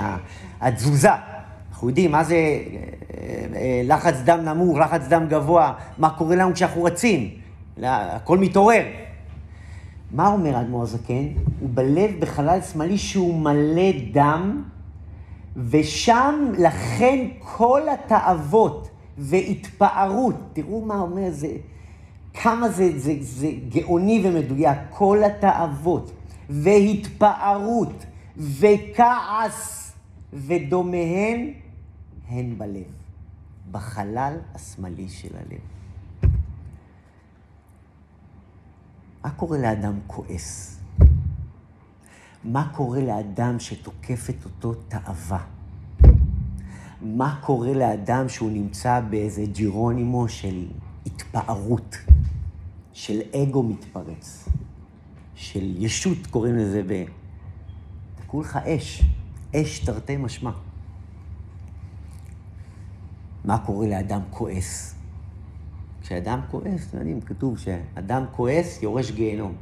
[0.61, 1.11] התזוזה.
[1.71, 2.59] אנחנו יודעים מה זה אה,
[3.57, 7.31] אה, לחץ דם נמוך, לחץ דם גבוה, מה קורה לנו כשאנחנו רצים.
[7.79, 8.83] לא, הכל מתעורר.
[10.13, 11.27] מה אומר האדמו"ר הזקן?
[11.61, 14.63] הוא בלב בחלל שמאלי שהוא מלא דם,
[15.57, 21.57] ושם לכן כל התאוות והתפארות, תראו מה אומר זה,
[22.35, 26.13] כמה זה, זה, זה גאוני ומדויק, כל התאוות
[26.51, 28.05] והתפארות
[28.37, 29.93] וכעס
[30.33, 31.53] ודומיהן
[32.29, 32.93] הן בלב,
[33.71, 35.61] בחלל השמאלי של הלב.
[39.25, 40.80] מה קורה לאדם כועס?
[42.45, 45.45] מה קורה לאדם שתוקפת אותו תאווה?
[47.03, 50.67] מה קורה לאדם שהוא נמצא באיזה ג'ירונימו של
[51.07, 51.97] התפארות,
[52.93, 54.49] של אגו מתפרץ,
[55.35, 57.05] של ישות קוראים לזה ב...
[58.15, 59.03] תקעו לך אש,
[59.57, 60.51] אש תרתי משמע.
[63.45, 64.95] מה קורה לאדם כועס?
[66.03, 69.55] כשאדם כועס, אתם יודעים, כתוב שאדם כועס יורש גיהנום.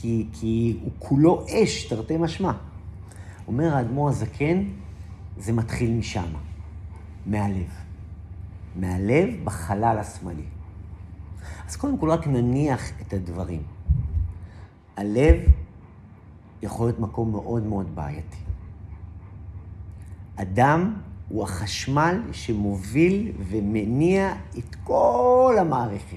[0.00, 2.52] כי, כי הוא כולו אש, תרתי משמע.
[3.46, 4.64] אומר האדמו"ר הזקן,
[5.38, 6.32] זה מתחיל משם,
[7.26, 7.68] מהלב.
[8.76, 10.44] מהלב בחלל השמאלי.
[11.68, 13.62] אז קודם כל רק נניח את הדברים.
[14.96, 15.36] הלב
[16.62, 18.36] יכול להיות מקום מאוד מאוד בעייתי.
[20.36, 20.94] אדם
[21.28, 26.16] הוא החשמל שמוביל ומניע את כל המערכת.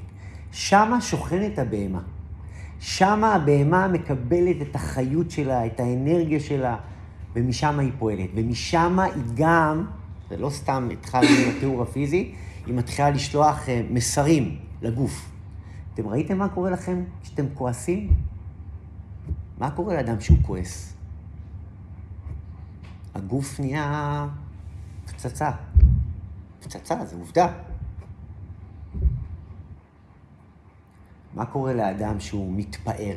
[0.51, 2.01] שמה שוכנת הבהמה.
[2.85, 6.77] שמה הבהמה מקבלת את החיות שלה, את האנרגיה שלה,
[7.35, 8.29] ומשם היא פועלת.
[8.35, 9.85] ומשם היא גם,
[10.29, 15.29] זה לא סתם התחלנו עם התיאור הפיזי, היא מתחילה לשלוח אה, מסרים לגוף.
[15.93, 18.13] אתם ראיתם מה קורה לכם כשאתם כועסים?
[19.57, 20.93] מה קורה לאדם שהוא כועס?
[23.15, 24.27] הגוף נהיה
[25.05, 25.51] פצצה.
[26.59, 27.47] פצצה, זו עובדה.
[31.35, 33.15] מה קורה לאדם שהוא מתפאר?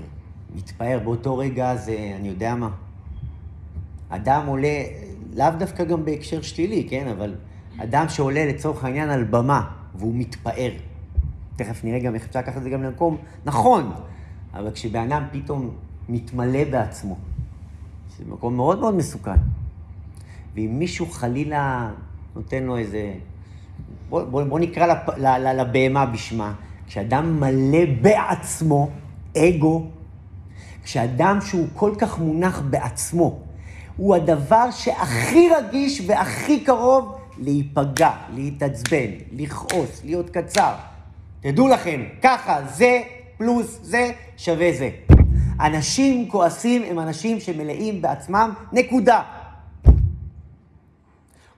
[0.54, 2.70] מתפאר באותו רגע זה, אני יודע מה.
[4.08, 4.82] אדם עולה,
[5.34, 7.08] לאו דווקא גם בהקשר שלילי, כן?
[7.08, 7.34] אבל
[7.78, 10.72] אדם שעולה לצורך העניין על במה והוא מתפאר.
[11.56, 13.92] תכף נראה גם איך אפשר לקחת את זה גם למקום נכון,
[14.54, 15.70] אבל כשבן פתאום
[16.08, 17.16] מתמלא בעצמו,
[18.18, 19.40] זה מקום מאוד מאוד מסוכן.
[20.54, 21.90] ואם מישהו חלילה
[22.34, 23.12] נותן לו איזה...
[24.08, 24.86] בוא, בוא, בוא נקרא
[25.52, 26.54] לבהמה בשמה.
[26.86, 28.88] כשאדם מלא בעצמו,
[29.36, 29.86] אגו,
[30.84, 33.38] כשאדם שהוא כל כך מונח בעצמו,
[33.96, 40.74] הוא הדבר שהכי רגיש והכי קרוב להיפגע, להתעצבן, לכעוס, להיות קצר.
[41.40, 43.00] תדעו לכם, ככה, זה
[43.38, 44.90] פלוס זה שווה זה.
[45.60, 49.22] אנשים כועסים הם אנשים שמלאים בעצמם, נקודה.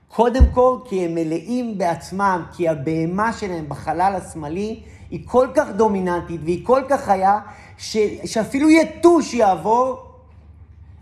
[0.07, 4.79] קודם כל כי הם מלאים בעצמם, כי הבהמה שלהם בחלל השמאלי
[5.11, 7.39] היא כל כך דומיננטית והיא כל כך חיה,
[7.77, 7.97] ש...
[8.25, 10.11] שאפילו יתוש יעבור,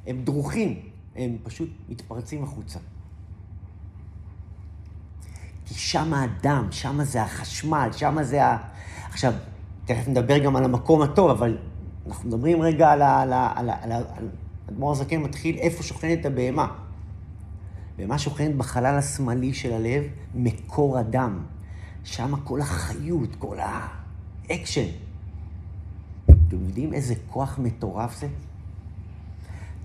[0.07, 0.79] הם דרוכים,
[1.15, 2.79] הם פשוט מתפרצים החוצה.
[5.65, 8.57] כי שם האדם, שם זה החשמל, שם זה ה...
[9.09, 9.33] עכשיו,
[9.85, 11.57] תכף נדבר גם על המקום הטוב, אבל
[12.07, 13.21] אנחנו מדברים רגע על ה...
[13.21, 13.53] על ה...
[13.55, 13.83] על ה...
[13.83, 13.95] על ה...
[13.95, 14.29] על...
[14.69, 16.67] אדמו"ר הזקן מתחיל איפה שוכנת הבהמה.
[17.97, 20.03] ומה שוכנת בחלל השמאלי של הלב,
[20.35, 21.43] מקור הדם.
[22.03, 23.59] שם כל החיות, כל
[24.49, 24.87] האקשן.
[26.25, 28.27] אתם יודעים איזה כוח מטורף זה?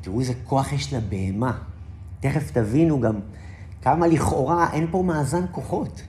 [0.01, 1.59] תראו איזה כוח יש לבהמה.
[2.21, 3.21] תכף תבינו גם
[3.83, 6.03] כמה לכאורה אין פה מאזן כוחות.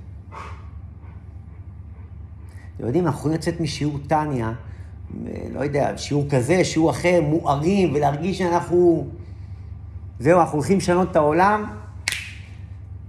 [2.76, 4.54] אתם יודעים, אנחנו יכולים לצאת משיעור טניה,
[5.54, 9.08] לא יודע, שיעור כזה, שיעור אחר, מוארים, ולהרגיש שאנחנו...
[10.20, 11.66] זהו, אנחנו הולכים לשנות את העולם,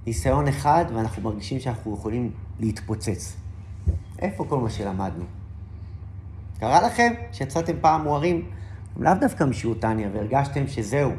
[0.06, 2.30] ניסיון אחד, ואנחנו מרגישים שאנחנו יכולים
[2.60, 3.36] להתפוצץ.
[4.18, 5.24] איפה כל מה שלמדנו?
[6.58, 8.50] קרה לכם שיצאתם פעם מוארים,
[8.96, 11.12] לאו דווקא משיעור טניה, והרגשתם שזהו,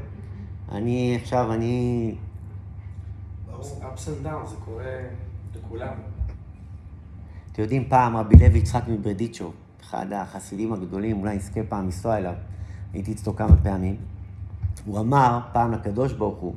[0.71, 2.15] אני עכשיו, אני...
[3.51, 4.83] ups and downs, זה קורה
[5.55, 5.93] לכולם.
[7.51, 9.51] אתם יודעים, פעם רבי לוי יצחק מברדיצ'ו,
[9.81, 12.33] אחד החסידים הגדולים, אולי נזכה פעם לנסוע אליו,
[12.93, 13.95] הייתי אצלו כמה פעמים.
[14.85, 16.55] הוא אמר פעם לקדוש ברוך הוא,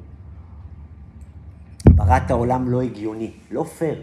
[1.84, 4.02] בראת העולם לא הגיוני, לא פייר.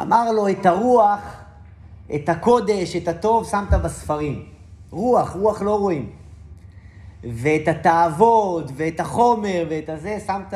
[0.00, 1.20] אמר לו, את הרוח,
[2.14, 4.46] את הקודש, את הטוב, שמת בספרים.
[4.90, 6.10] רוח, רוח לא רואים.
[7.24, 10.54] ואת התאוות, ואת החומר, ואת הזה, שמת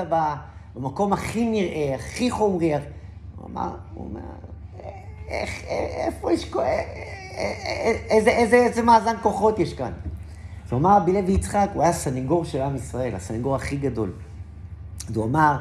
[0.77, 2.75] במקום הכי נראה, הכי חומרי.
[2.75, 2.81] הוא
[3.51, 4.21] אמר, הוא אומר,
[5.29, 5.51] איך,
[6.07, 6.51] איפה יש,
[8.11, 9.93] איזה, איזה, איזה מאזן כוחות יש כאן?
[10.67, 14.13] אז הוא אמר, רבי לוי יצחק, הוא היה סנגור של עם ישראל, הסנגור הכי גדול.
[15.09, 15.57] אז הוא אמר,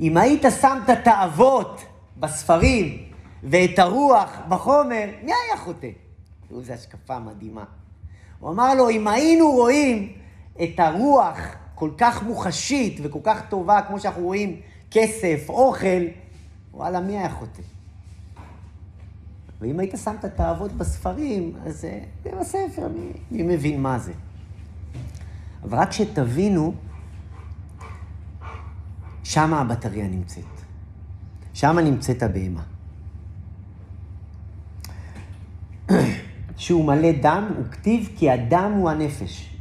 [0.00, 1.84] אם היית שם את התאוות
[2.20, 3.05] בספרים
[3.42, 5.90] ואת הרוח בחומר, מי היה חוטא?
[6.48, 7.64] תראו, זו השקפה מדהימה.
[8.40, 10.12] הוא אמר לו, אם היינו רואים
[10.62, 11.38] את הרוח
[11.74, 16.02] כל כך מוחשית וכל כך טובה, כמו שאנחנו רואים כסף, אוכל,
[16.72, 17.62] וואלה, מי היה חוטא?
[19.60, 22.00] ואם היית שם את התאוות בספרים, אז זה
[22.40, 24.12] בספר, מי, מי מבין מה זה?
[25.62, 26.74] אבל רק שתבינו,
[29.24, 30.44] שמה הבטריה נמצאת.
[31.54, 32.62] שמה נמצאת הבהמה.
[36.56, 39.56] שהוא מלא דם, הוא כתיב כי הדם הוא הנפש.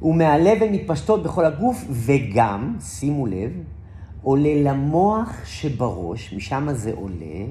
[0.00, 3.50] הוא מהלב ומתפשטות בכל הגוף, וגם, שימו לב,
[4.22, 7.44] עולה למוח שבראש, משם זה עולה,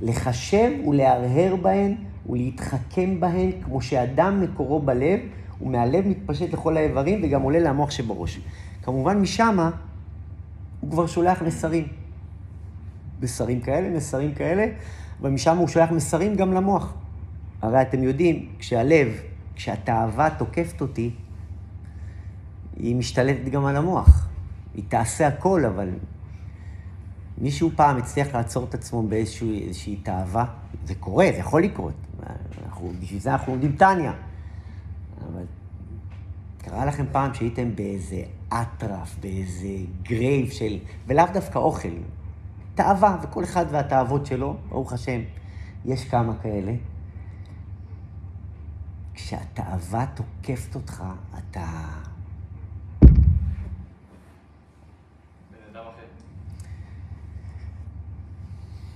[0.00, 1.94] לחשב ולהרהר בהן
[2.28, 5.20] ולהתחכם בהן, כמו שאדם מקורו בלב,
[5.60, 8.40] ומהלב מתפשט לכל האיברים וגם עולה למוח שבראש.
[8.82, 9.70] כמובן, משם
[10.80, 11.86] הוא כבר שולח מסרים.
[13.22, 14.66] מסרים כאלה, מסרים כאלה,
[15.20, 16.94] ומשם הוא שולח מסרים גם למוח.
[17.62, 19.08] הרי אתם יודעים, כשהלב,
[19.54, 21.10] כשהתאווה תוקפת אותי,
[22.76, 24.28] היא משתלטת גם על המוח.
[24.74, 25.88] היא תעשה הכל, אבל
[27.38, 30.44] מישהו פעם הצליח לעצור את עצמו באיזושהי תאווה?
[30.84, 31.94] זה קורה, זה יכול לקרות.
[32.64, 34.12] אנחנו, בשביל זה אנחנו לומדים טניה.
[35.20, 35.42] אבל
[36.58, 39.68] קרה לכם פעם שהייתם באיזה אטרף, באיזה
[40.02, 40.78] crave של...
[41.06, 41.88] ולאו דווקא אוכל.
[42.74, 45.20] תאווה, וכל אחד והתאוות שלו, ברוך השם,
[45.84, 46.74] יש כמה כאלה.
[49.14, 51.04] כשהתאווה תוקפת אותך,
[51.38, 51.66] אתה...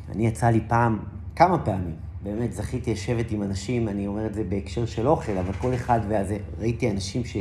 [0.09, 0.99] אני יצא לי פעם,
[1.37, 5.53] כמה פעמים, באמת זכיתי לשבת עם אנשים, אני אומר את זה בהקשר של אוכל, אבל
[5.53, 7.37] כל אחד והזה, ראיתי אנשים ש...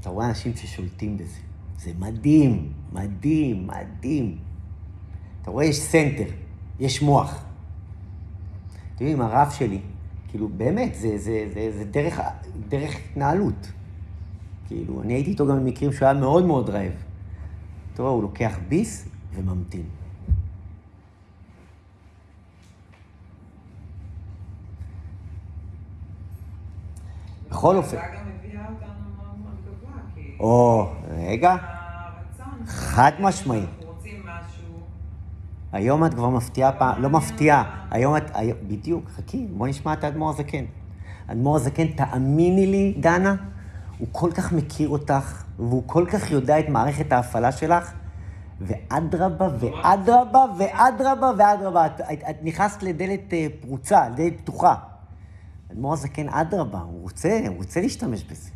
[0.00, 1.38] אתה רואה אנשים ששולטים בזה.
[1.78, 4.38] זה מדהים, מדהים, מדהים.
[5.42, 6.30] אתה רואה, יש center,
[6.80, 7.44] יש מוח.
[8.94, 9.80] אתם יודעים, הרב שלי,
[10.28, 12.20] כאילו, באמת, זה, זה, זה, זה דרך,
[12.68, 13.72] דרך התנהלות.
[14.66, 16.92] כאילו, אני הייתי איתו גם במקרים שהוא היה מאוד מאוד רעב.
[17.94, 19.82] אתה רואה, הוא לוקח ביס וממתין.
[27.50, 27.96] בכל אופן...
[30.40, 31.56] או, רגע.
[32.66, 33.66] חד משמעי.
[35.72, 38.30] היום את כבר מפתיעה פעם, לא מפתיעה, היום את,
[38.68, 40.64] בדיוק, חכי, בוא נשמע את האדמו"ר הזקן.
[41.28, 43.34] האדמו"ר הזקן, תאמיני לי, דנה,
[43.98, 47.92] הוא כל כך מכיר אותך, והוא כל כך יודע את מערכת ההפעלה שלך,
[48.60, 51.86] ואדרבה ואדרבה ואדרבה ואדרבה.
[51.86, 54.74] את, את, את נכנסת לדלת אה, פרוצה, לדלת פתוחה.
[55.70, 58.50] האדמו"ר הזקן, אדרבה, הוא רוצה, הוא רוצה להשתמש בזה.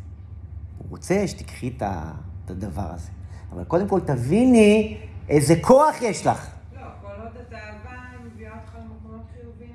[0.77, 3.09] הוא רוצה שתיקחי את הדבר הזה.
[3.53, 4.97] אבל קודם כל תביני
[5.29, 6.49] איזה כוח יש לך.
[6.73, 9.74] לא, כל עוד התאווה מביאה אותך למקומות חיוביים.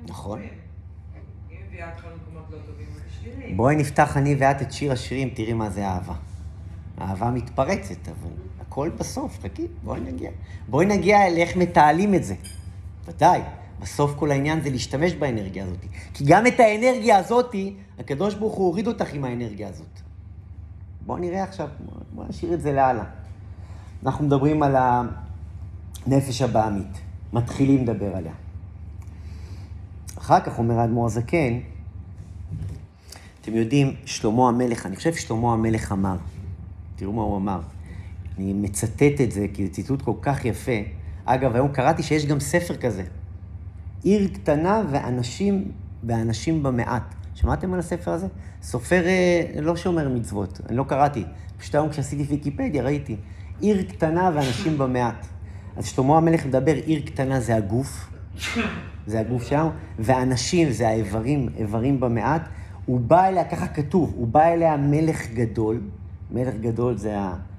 [3.21, 3.57] שליליים.
[3.57, 6.13] בואי נפתח אני ואת את שיר השירים, תראי מה זה אהבה.
[7.01, 10.31] אהבה מתפרצת, אבל הכל בסוף, חכי, בואי נגיע.
[10.69, 12.35] בואי נגיע לאיך מתעלים את זה.
[13.05, 13.41] ודאי.
[13.81, 15.79] בסוף כל העניין זה להשתמש באנרגיה הזאת.
[16.13, 17.55] כי גם את האנרגיה הזאת,
[17.99, 19.99] הקדוש ברוך הוא הוריד אותך עם האנרגיה הזאת.
[21.05, 21.67] בואו נראה עכשיו,
[22.15, 23.03] בואו נשאיר את זה להלאה.
[24.05, 24.75] אנחנו מדברים על
[26.05, 27.01] הנפש הבעמית,
[27.33, 28.33] מתחילים לדבר עליה.
[30.21, 31.59] אחר כך אומר האדמו"ר הזקן,
[33.41, 36.15] אתם יודעים, שלמה המלך, אני חושב ששלמה המלך אמר,
[36.95, 37.59] תראו מה הוא אמר.
[38.37, 40.71] אני מצטט את זה כי זה ציטוט כל כך יפה.
[41.25, 43.03] אגב, היום קראתי שיש גם ספר כזה,
[44.03, 45.71] עיר קטנה ואנשים,
[46.03, 47.15] ואנשים במעט.
[47.35, 48.27] שמעתם על הספר הזה?
[48.61, 51.23] סופר אה, לא שומר מצוות, אני לא קראתי.
[51.57, 53.15] פשוט היום כשעשיתי ויקיפדיה ראיתי.
[53.59, 55.27] עיר קטנה ואנשים במעט.
[55.75, 58.09] אז שלמה המלך מדבר, עיר קטנה זה הגוף,
[59.07, 62.41] זה הגוף שלנו, ואנשים זה האיברים, איברים במעט.
[62.85, 65.81] הוא בא אליה, ככה כתוב, הוא בא אליה מלך גדול,
[66.31, 67.15] מלך גדול זה,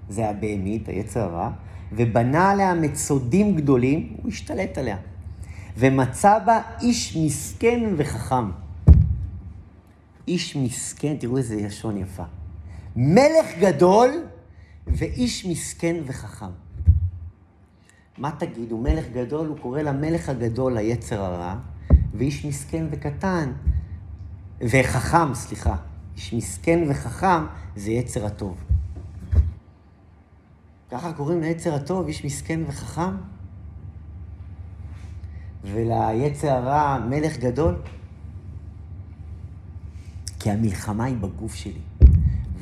[0.09, 1.51] זה הבהמית, היצר הרע,
[1.93, 4.97] ובנה עליה מצודים גדולים, הוא השתלט עליה.
[5.77, 8.51] ומצא בה איש מסכן וחכם.
[10.29, 12.23] איש מסכן, תראו איזה לשון יפה.
[12.97, 14.11] מלך גדול
[14.87, 16.51] ואיש מסכן וחכם.
[18.19, 18.79] מה תגידו?
[18.79, 21.57] מלך גדול, הוא קורא למלך הגדול היצר הרע,
[22.15, 23.53] ואיש מסכן וקטן,
[24.61, 25.77] וחכם, סליחה.
[26.17, 27.45] איש מסכן וחכם
[27.77, 28.65] זה יצר הטוב.
[30.91, 33.17] ככה קוראים ליצר הטוב, איש מסכן וחכם?
[35.65, 37.77] וליצר הרע מלך גדול?
[40.41, 41.81] כי המלחמה היא בגוף שלי,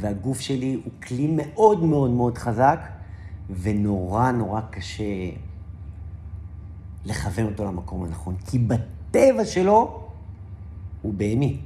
[0.00, 2.80] והגוף שלי הוא כלי מאוד מאוד מאוד חזק,
[3.62, 5.30] ונורא נורא קשה
[7.04, 10.00] לכוון אותו למקום הנכון, כי בטבע שלו
[11.02, 11.58] הוא בהמי.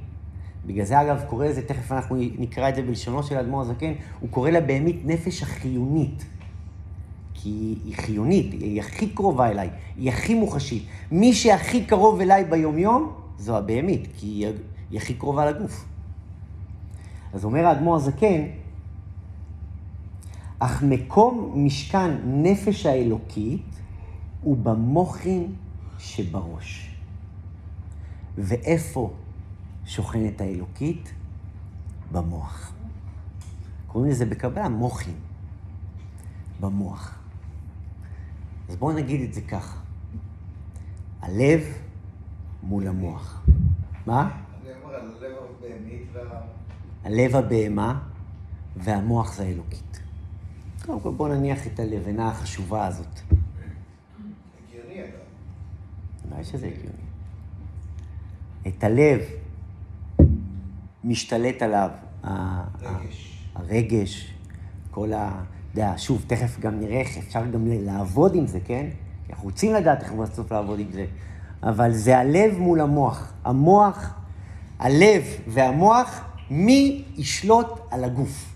[0.65, 4.29] בגלל זה אגב קורא לזה, תכף אנחנו נקרא את זה בלשונו של האדמו"ר הזקן, הוא
[4.29, 6.25] קורא לה בהמית נפש החיונית.
[7.33, 10.85] כי היא חיונית, היא הכי קרובה אליי, היא הכי מוחשית.
[11.11, 15.85] מי שהכי קרוב אליי ביומיום, זו הבהמית, כי היא, הכי קרובה לגוף.
[17.33, 18.41] אז אומר האדמו"ר הזקן,
[20.59, 23.65] אך מקום משכן נפש האלוקית
[24.41, 25.55] הוא במוחין
[25.97, 26.95] שבראש.
[28.37, 29.13] ואיפה
[29.85, 31.13] שוכנת האלוקית?
[32.11, 32.73] במוח.
[33.87, 35.13] קוראים לזה בקבלה מוחין,
[36.59, 37.19] במוח.
[38.69, 39.79] אז בואו נגיד את זה ככה.
[41.21, 41.61] הלב
[42.63, 43.45] מול המוח.
[44.05, 44.41] מה?
[47.03, 47.99] הלב הבהמה
[48.75, 49.99] והמוח זה האלוקית.
[50.85, 53.19] קודם כל בואו נניח את הלבנה החשובה הזאת.
[54.69, 55.09] הגיוני אגב.
[56.31, 57.05] אולי שזה הגיוני.
[58.67, 59.19] את הלב
[61.03, 61.89] משתלט עליו
[62.23, 63.45] ה- ה- רגש.
[63.55, 64.33] הרגש,
[64.91, 65.29] כל ה...
[65.71, 68.85] אתה יודע, שוב, תכף גם נראה איך אפשר גם לעבוד עם זה, כן?
[69.29, 71.05] אנחנו רוצים לדעת איך בסוף לעבוד עם זה.
[71.63, 73.33] אבל זה הלב מול המוח.
[73.43, 74.13] המוח,
[74.79, 78.54] הלב והמוח, מי ישלוט על הגוף.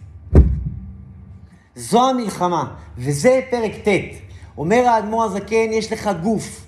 [1.76, 3.90] זו המלחמה, וזה פרק ט'.
[4.58, 6.66] אומר האדמו"ר הזקן, יש לך גוף,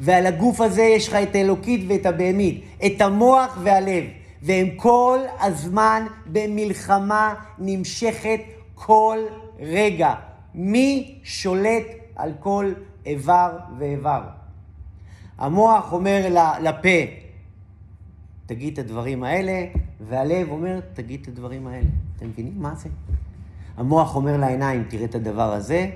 [0.00, 4.04] ועל הגוף הזה יש לך את האלוקית ואת הבהמית, את המוח והלב,
[4.42, 8.40] והם כל הזמן במלחמה נמשכת
[8.74, 9.18] כל
[9.58, 10.14] רגע.
[10.54, 11.86] מי שולט
[12.16, 12.72] על כל
[13.06, 14.22] איבר ואיבר?
[15.38, 16.26] המוח אומר
[16.60, 17.12] לפה,
[18.46, 19.66] תגיד את הדברים האלה,
[20.08, 21.88] והלב אומר, תגיד את הדברים האלה.
[22.16, 22.88] אתם מבינים מה זה?
[23.76, 25.90] המוח אומר לעיניים, תראה את הדבר הזה,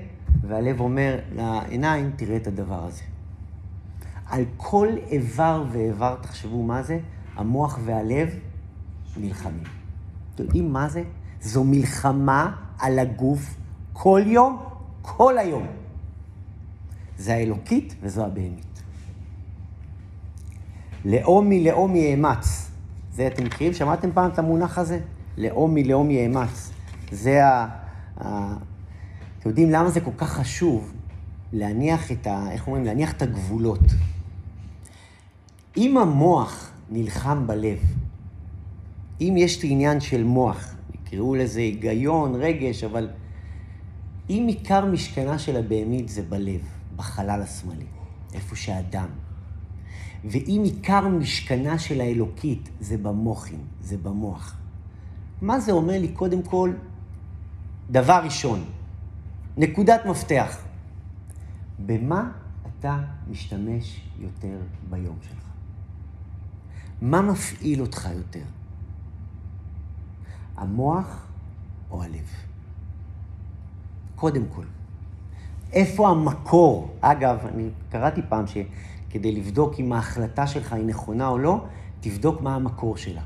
[0.47, 3.03] והלב אומר לעיניים, תראה את הדבר הזה.
[4.25, 6.99] על כל איבר ואיבר, תחשבו מה זה,
[7.35, 8.29] המוח והלב
[9.17, 9.63] נלחמים.
[10.35, 11.03] אתם יודעים מה זה?
[11.41, 13.55] זו מלחמה על הגוף
[13.93, 14.63] כל יום,
[15.01, 15.67] כל היום.
[17.17, 18.81] זה האלוקית וזו הבהמית.
[21.05, 22.71] לאום מלאום יאמץ.
[23.13, 23.73] זה אתם מכירים?
[23.73, 24.99] שמעתם פעם את המונח הזה?
[25.37, 26.71] לאום מלאום יאמץ.
[27.11, 27.67] זה ה...
[29.39, 30.93] אתם יודעים למה זה כל כך חשוב
[31.53, 32.51] להניח את ה...
[32.51, 32.85] איך אומרים?
[32.85, 33.79] להניח את הגבולות.
[35.77, 37.79] אם המוח נלחם בלב,
[39.21, 43.09] אם יש את העניין של מוח, יקראו לזה היגיון, רגש, אבל
[44.29, 46.61] אם עיקר משכנה של הבהמית זה בלב,
[46.95, 47.85] בחלל השמאלי,
[48.33, 49.07] איפה שהאדם,
[50.25, 54.55] ואם עיקר משכנה של האלוקית זה במוחים, זה במוח.
[55.41, 56.07] מה זה אומר לי?
[56.07, 56.71] קודם כל,
[57.91, 58.65] דבר ראשון,
[59.57, 60.57] נקודת מפתח.
[61.85, 62.31] במה
[62.67, 64.57] אתה משתמש יותר
[64.89, 65.43] ביום שלך?
[67.01, 68.43] מה מפעיל אותך יותר?
[70.57, 71.27] המוח
[71.91, 72.29] או הלב?
[74.15, 74.65] קודם כל.
[75.73, 76.95] איפה המקור?
[77.01, 81.65] אגב, אני קראתי פעם שכדי לבדוק אם ההחלטה שלך היא נכונה או לא,
[81.99, 83.21] תבדוק מה המקור שלה.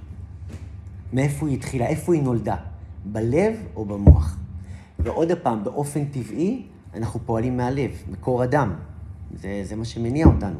[1.14, 2.55] מאיפה היא התחילה, איפה היא נולדה,
[3.05, 4.38] בלב או במוח.
[5.04, 8.76] ועוד פעם, באופן טבעי, אנחנו פועלים מהלב, מקור הדם.
[9.36, 10.60] זה, זה מה שמניע אותנו.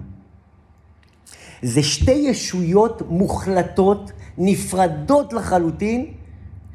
[1.62, 6.14] זה שתי ישויות מוחלטות, נפרדות לחלוטין,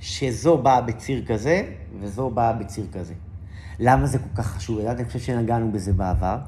[0.00, 3.14] שזו באה בציר כזה וזו באה בציר כזה.
[3.78, 4.78] למה זה כל כך חשוב?
[4.78, 6.38] אני חושב שנגענו בזה בעבר.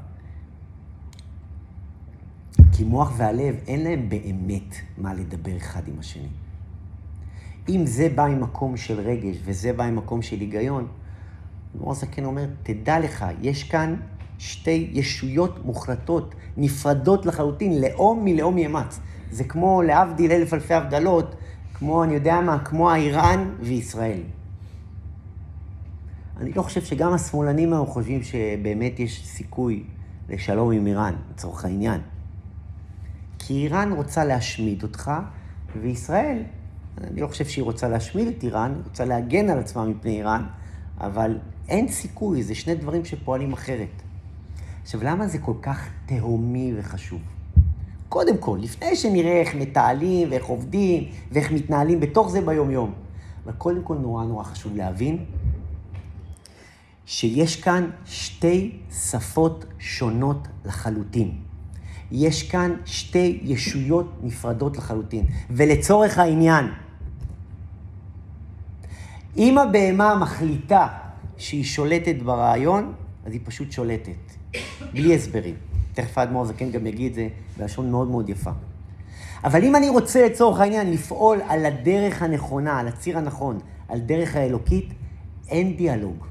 [2.72, 6.28] כי מוח והלב, אין להם באמת מה לדבר אחד עם השני.
[7.68, 10.88] אם זה בא ממקום של רגש וזה בא ממקום של היגיון,
[11.76, 13.96] אדמו"ר זקן אומר, תדע לך, יש כאן
[14.38, 19.00] שתי ישויות מוחלטות, נפרדות לחלוטין, לאום מלאום יאמץ.
[19.30, 21.34] זה כמו, להבדיל אלף אלפי הבדלות,
[21.74, 24.20] כמו, אני יודע מה, כמו האיראן וישראל.
[26.36, 29.84] אני לא חושב שגם השמאלנים היום חושבים שבאמת יש סיכוי
[30.28, 32.00] לשלום עם איראן, לצורך העניין.
[33.38, 35.10] כי איראן רוצה להשמיד אותך,
[35.82, 36.42] וישראל,
[37.04, 40.44] אני לא חושב שהיא רוצה להשמיד את איראן, היא רוצה להגן על עצמה מפני איראן,
[41.00, 41.38] אבל
[41.68, 44.02] אין סיכוי, זה שני דברים שפועלים אחרת.
[44.82, 47.20] עכשיו, למה זה כל כך תהומי וחשוב?
[48.08, 52.92] קודם כל, לפני שנראה איך מתעלים ואיך עובדים ואיך מתנהלים בתוך זה ביום-יום.
[53.44, 55.24] אבל קודם כל נורא נורא חשוב להבין
[57.06, 61.30] שיש כאן שתי שפות שונות לחלוטין.
[62.12, 65.26] יש כאן שתי ישויות נפרדות לחלוטין.
[65.50, 66.64] ולצורך העניין,
[69.36, 70.88] אם הבהמה מחליטה
[71.36, 72.92] שהיא שולטת ברעיון,
[73.26, 74.36] אז היא פשוט שולטת,
[74.92, 75.54] בלי הסברים.
[75.94, 78.50] תכף האדמו"ר זקן גם יגיד את זה בלשון מאוד מאוד יפה.
[79.44, 83.58] אבל אם אני רוצה לצורך העניין לפעול על הדרך הנכונה, על הציר הנכון,
[83.88, 84.88] על דרך האלוקית,
[85.48, 86.26] אין דיאלוג.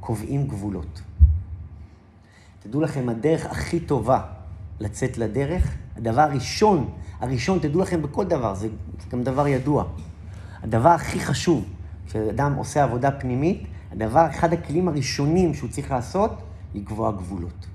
[0.00, 1.00] קובעים גבולות.
[2.62, 4.20] תדעו לכם, הדרך הכי טובה
[4.80, 6.90] לצאת לדרך, הדבר הראשון,
[7.20, 8.68] הראשון, תדעו לכם בכל דבר, זה
[9.10, 9.84] גם דבר ידוע.
[10.62, 11.64] הדבר הכי חשוב,
[12.06, 16.42] כשאדם עושה עבודה פנימית, הדבר, אחד הכלים הראשונים שהוא צריך לעשות,
[16.74, 17.66] לקבוע גבולות.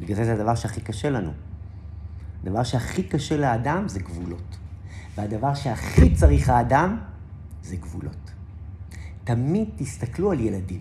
[0.00, 1.30] בגלל זה זה הדבר שהכי קשה לנו.
[2.42, 4.56] הדבר שהכי קשה לאדם זה גבולות.
[5.16, 6.96] והדבר שהכי צריך האדם
[7.62, 8.30] זה גבולות.
[9.24, 10.80] תמיד תסתכלו על ילדים.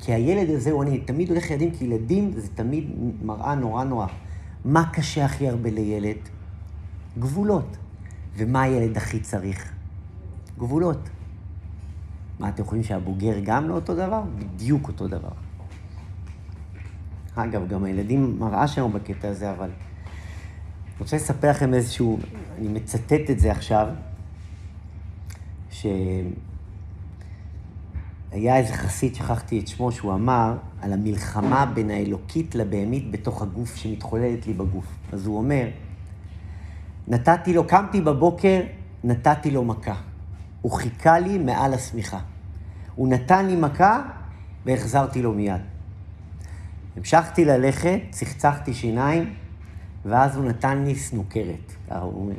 [0.00, 2.90] כי הילד הזה, אני תמיד הולך לילדים, כי ילדים זה תמיד
[3.22, 4.06] מראה נורא נורא.
[4.64, 6.16] מה קשה הכי הרבה לילד?
[7.18, 7.76] גבולות.
[8.36, 9.72] ומה הילד הכי צריך?
[10.62, 11.08] גבולות.
[12.38, 14.22] מה, אתם חושבים שהבוגר גם לא אותו דבר?
[14.38, 15.32] בדיוק אותו דבר.
[17.34, 19.68] אגב, גם הילדים מראה שלנו בקטע הזה, אבל...
[19.68, 19.72] אני
[21.00, 22.18] רוצה לספר לכם איזשהו,
[22.58, 23.88] אני מצטט את זה עכשיו,
[25.70, 25.96] שהיה
[28.34, 34.46] איזה חסיד, שכחתי את שמו, שהוא אמר על המלחמה בין האלוקית לבהמית בתוך הגוף שמתחוללת
[34.46, 34.86] לי בגוף.
[35.12, 35.68] אז הוא אומר,
[37.08, 38.60] נתתי לו, קמתי בבוקר,
[39.04, 40.11] נתתי לו מכה.
[40.62, 42.18] הוא חיכה לי מעל השמיכה.
[42.94, 44.02] הוא נתן לי מכה
[44.66, 45.60] והחזרתי לו מיד.
[46.96, 49.34] המשכתי ללכת, צחצחתי שיניים,
[50.04, 51.72] ואז הוא נתן לי סנוקרת.
[51.90, 52.34] אומר.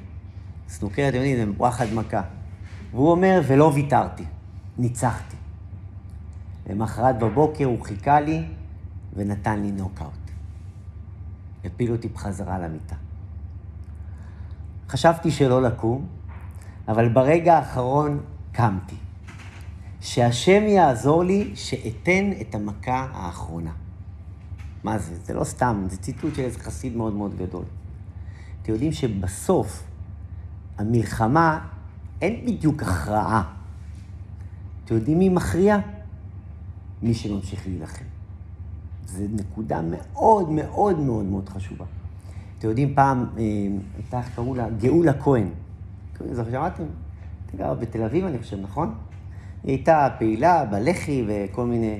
[0.68, 2.22] סנוקרת, אתם יודעים, זה וואחד מכה.
[2.92, 4.26] והוא אומר, ולא ויתרתי,
[4.78, 5.36] ניצחתי.
[6.70, 8.46] למחרת בבוקר הוא חיכה לי
[9.16, 10.12] ונתן לי נוקאוט.
[11.66, 12.96] הפיל אותי בחזרה למיטה.
[14.90, 16.08] חשבתי שלא לקום,
[16.88, 18.20] אבל ברגע האחרון
[18.52, 18.96] קמתי.
[20.04, 23.72] שהשם יעזור לי שאתן את המכה האחרונה.
[24.84, 25.16] מה זה?
[25.24, 27.64] זה לא סתם, זה ציטוט של איזה חסיד מאוד מאוד גדול.
[28.62, 29.84] אתם יודעים שבסוף
[30.78, 31.68] המלחמה
[32.22, 33.54] אין בדיוק הכרעה.
[34.86, 35.78] אתם יודעים מי מכריע?
[37.02, 38.06] מי שממשיך להילחם.
[39.06, 41.86] זו נקודה מאוד מאוד מאוד מאוד חשובה.
[42.60, 43.44] אתם יודעים, פעם אה,
[43.96, 44.70] הייתה, איך קראו לה?
[44.70, 45.50] גאולה כהן.
[46.52, 46.84] שמעתם?
[46.84, 48.96] הייתה גרה בתל אביב, אני חושב, נכון?
[49.64, 52.00] היא הייתה פעילה בלח"י וכל מיני...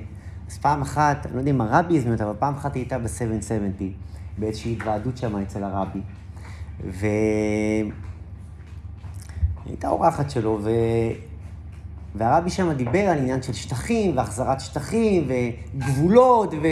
[0.50, 3.00] אז פעם אחת, אני לא יודע אם הרבי הזמין אותה, אבל פעם אחת היא הייתה
[3.00, 3.84] ב-770,
[4.38, 6.02] באיזושהי התוועדות שם אצל הרבי.
[6.84, 7.92] והיא
[9.66, 10.70] הייתה אורחת שלו, ו...
[12.16, 16.68] והרבי שם דיבר על עניין של שטחים, והחזרת שטחים, וגבולות, ו...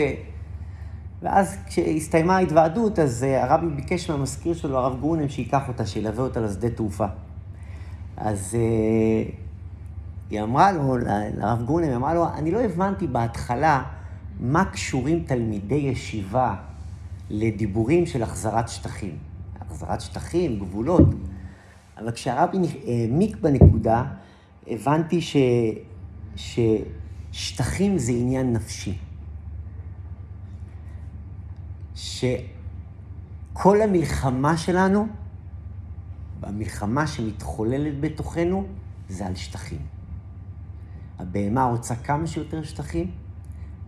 [1.22, 6.40] ואז כשהסתיימה ההתוועדות, אז אה, הרבי ביקש מהמזכיר שלו, הרב גרונם, שייקח אותה, שילווה אותה
[6.40, 7.06] לשדה תעופה.
[8.16, 9.30] אז אה,
[10.30, 10.96] היא אמרה לו,
[11.36, 13.82] לרב גרונם, היא אמרה לו, אני לא הבנתי בהתחלה
[14.40, 16.54] מה קשורים תלמידי ישיבה
[17.30, 19.16] לדיבורים של החזרת שטחים.
[19.60, 21.08] החזרת שטחים, גבולות.
[21.98, 24.04] אבל כשהרבי העמיק בנקודה,
[24.66, 25.36] הבנתי ש...
[26.36, 28.98] ששטחים זה עניין נפשי.
[31.94, 35.06] שכל המלחמה שלנו,
[36.42, 38.66] המלחמה שמתחוללת בתוכנו,
[39.08, 39.78] זה על שטחים.
[41.18, 43.10] הבהמה רוצה כמה שיותר שטחים,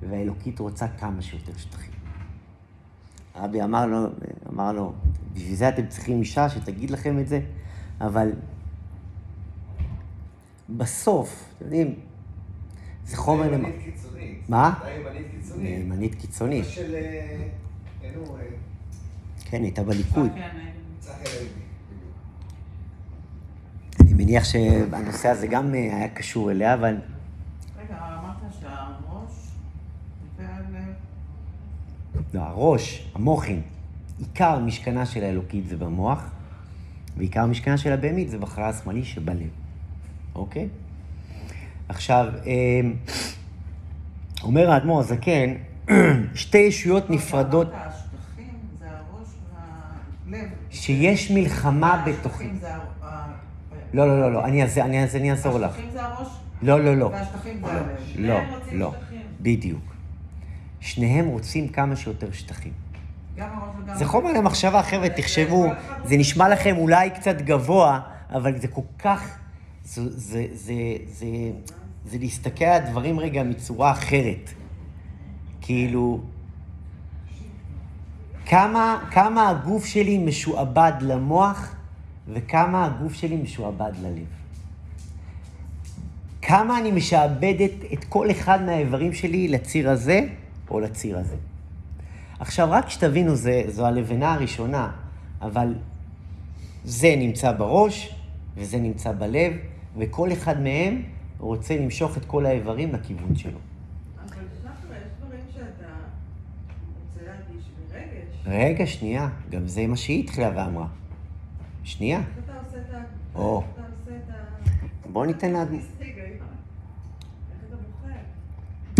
[0.08, 1.92] והאלוקית רוצה כמה שיותר שטחים.
[3.36, 4.06] רבי אמר לו,
[4.52, 4.92] אמר לו,
[5.32, 7.40] בשביל זה אתם צריכים אישה שתגיד לכם את זה,
[8.00, 8.32] אבל
[10.76, 11.94] בסוף, אתם יודעים,
[13.04, 13.52] זה חומר...
[13.52, 14.48] ימנית קיצונית.
[14.48, 14.74] מה?
[14.82, 15.80] הייתה ימנית קיצונית.
[15.80, 16.64] ימנית קיצונית.
[16.64, 16.94] של...
[16.94, 18.42] אה, נו, אה,
[19.44, 20.30] כן, הייתה בליכוד.
[21.00, 21.63] צחי הנגבי.
[24.14, 26.96] אני מניח שהנושא הזה גם אה, היה קשור אליה, אבל
[27.78, 29.32] רגע, אמרת שהראש.
[32.34, 33.62] לא, הראש, המוחין,
[34.18, 36.30] עיקר משכנה של האלוקית זה במוח,
[37.16, 39.48] ועיקר משכנה של הבהמית זה בחרה השמאלי שבלב,
[40.34, 40.68] אוקיי?
[41.88, 42.94] עכשיו, אמ,
[44.42, 45.54] אומר האדמו"ר הזקן,
[46.34, 47.94] שתי ישויות נפרדות, הראש.
[50.70, 52.48] שיש מלחמה בתוכי.
[52.60, 52.93] זה ה- ה-
[53.94, 55.70] לא, לא, לא, לא, אני אעז- אני אעז- אני אעזור לך.
[55.70, 56.28] השטחים זה הראש,
[56.62, 57.04] לא, לא, לא.
[57.12, 57.86] והשטחים זה הלב.
[58.16, 58.38] לא,
[58.72, 58.92] לא.
[59.40, 59.94] בדיוק.
[60.80, 62.72] שניהם רוצים כמה שיותר שטחים.
[63.94, 65.66] זה חומר למחשבה, חבר'ה, תחשבו,
[66.04, 69.38] זה נשמע לכם אולי קצת גבוה, אבל זה כל כך...
[69.84, 70.72] זה, זה, זה,
[71.06, 71.26] זה,
[72.06, 74.50] זה להסתכל על הדברים רגע מצורה אחרת.
[75.60, 76.20] כאילו,
[78.46, 81.74] כמה, כמה הגוף שלי משועבד למוח
[82.28, 84.26] וכמה הגוף שלי משועבד ללב.
[86.42, 90.20] כמה אני משעבדת את כל אחד מהאיברים שלי לציר הזה
[90.70, 91.36] או לציר הזה.
[92.38, 94.90] עכשיו, רק שתבינו, זה, זו הלבנה הראשונה,
[95.42, 95.74] אבל
[96.84, 98.14] זה נמצא בראש
[98.56, 99.52] וזה נמצא בלב,
[99.96, 101.02] וכל אחד מהם
[101.38, 103.58] רוצה למשוך את כל האיברים לכיוון שלו.
[108.46, 110.86] רגע, שנייה, גם זה מה שהיא התחילה ואמרה.
[111.84, 112.96] שנייה, איך אתה עושה את ה...
[112.96, 115.08] איך אתה עושה את ה...
[115.12, 115.64] בואו ניתן לה...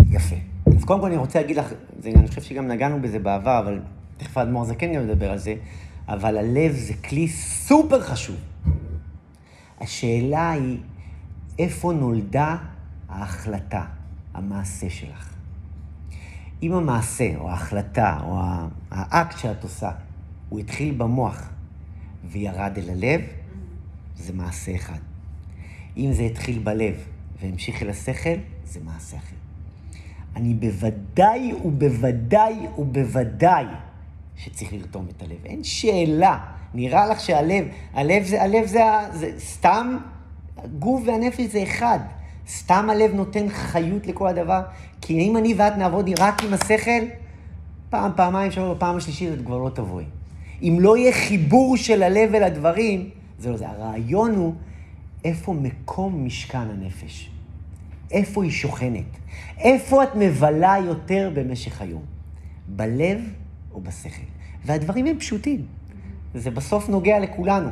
[0.09, 0.35] יפה.
[0.77, 1.73] אז קודם כל אני רוצה להגיד לך,
[2.05, 3.81] אני חושב שגם נגענו בזה בעבר, אבל
[4.17, 5.55] תכף האדמו"ר זקן גם ידבר על זה,
[6.07, 8.35] אבל הלב זה כלי סופר חשוב.
[9.81, 10.77] השאלה היא,
[11.59, 12.57] איפה נולדה
[13.09, 13.85] ההחלטה,
[14.33, 15.33] המעשה שלך?
[16.63, 18.39] אם המעשה, או ההחלטה, או
[18.91, 19.91] האקט שאת עושה,
[20.49, 21.49] הוא התחיל במוח
[22.31, 23.21] וירד אל הלב,
[24.17, 24.99] זה מעשה אחד.
[25.97, 26.95] אם זה התחיל בלב
[27.41, 29.35] והמשיך אל השכל, זה מעשה אחר.
[30.35, 33.65] אני בוודאי ובוודאי ובוודאי
[34.35, 35.45] שצריך לרתום את הלב.
[35.45, 36.39] אין שאלה.
[36.73, 39.97] נראה לך שהלב, הלב זה, הלב זה, זה סתם,
[40.57, 41.99] הגוף והנפש זה אחד.
[42.47, 44.61] סתם הלב נותן חיות לכל הדבר.
[45.01, 47.05] כי אם אני ואת נעבוד רק עם השכל,
[47.89, 50.05] פעם, פעמיים, שלוש, בפעם השלישית את כבר לא תבואי.
[50.67, 53.09] אם לא יהיה חיבור של הלב אל הדברים,
[53.39, 53.67] זה לא זה.
[53.67, 54.53] הרעיון הוא
[55.25, 57.29] איפה מקום משכן הנפש.
[58.11, 59.05] איפה היא שוכנת?
[59.57, 62.01] איפה את מבלה יותר במשך היום?
[62.67, 63.19] בלב
[63.73, 64.21] או בשכל?
[64.65, 65.65] והדברים הם פשוטים.
[66.35, 67.69] זה בסוף נוגע לכולנו.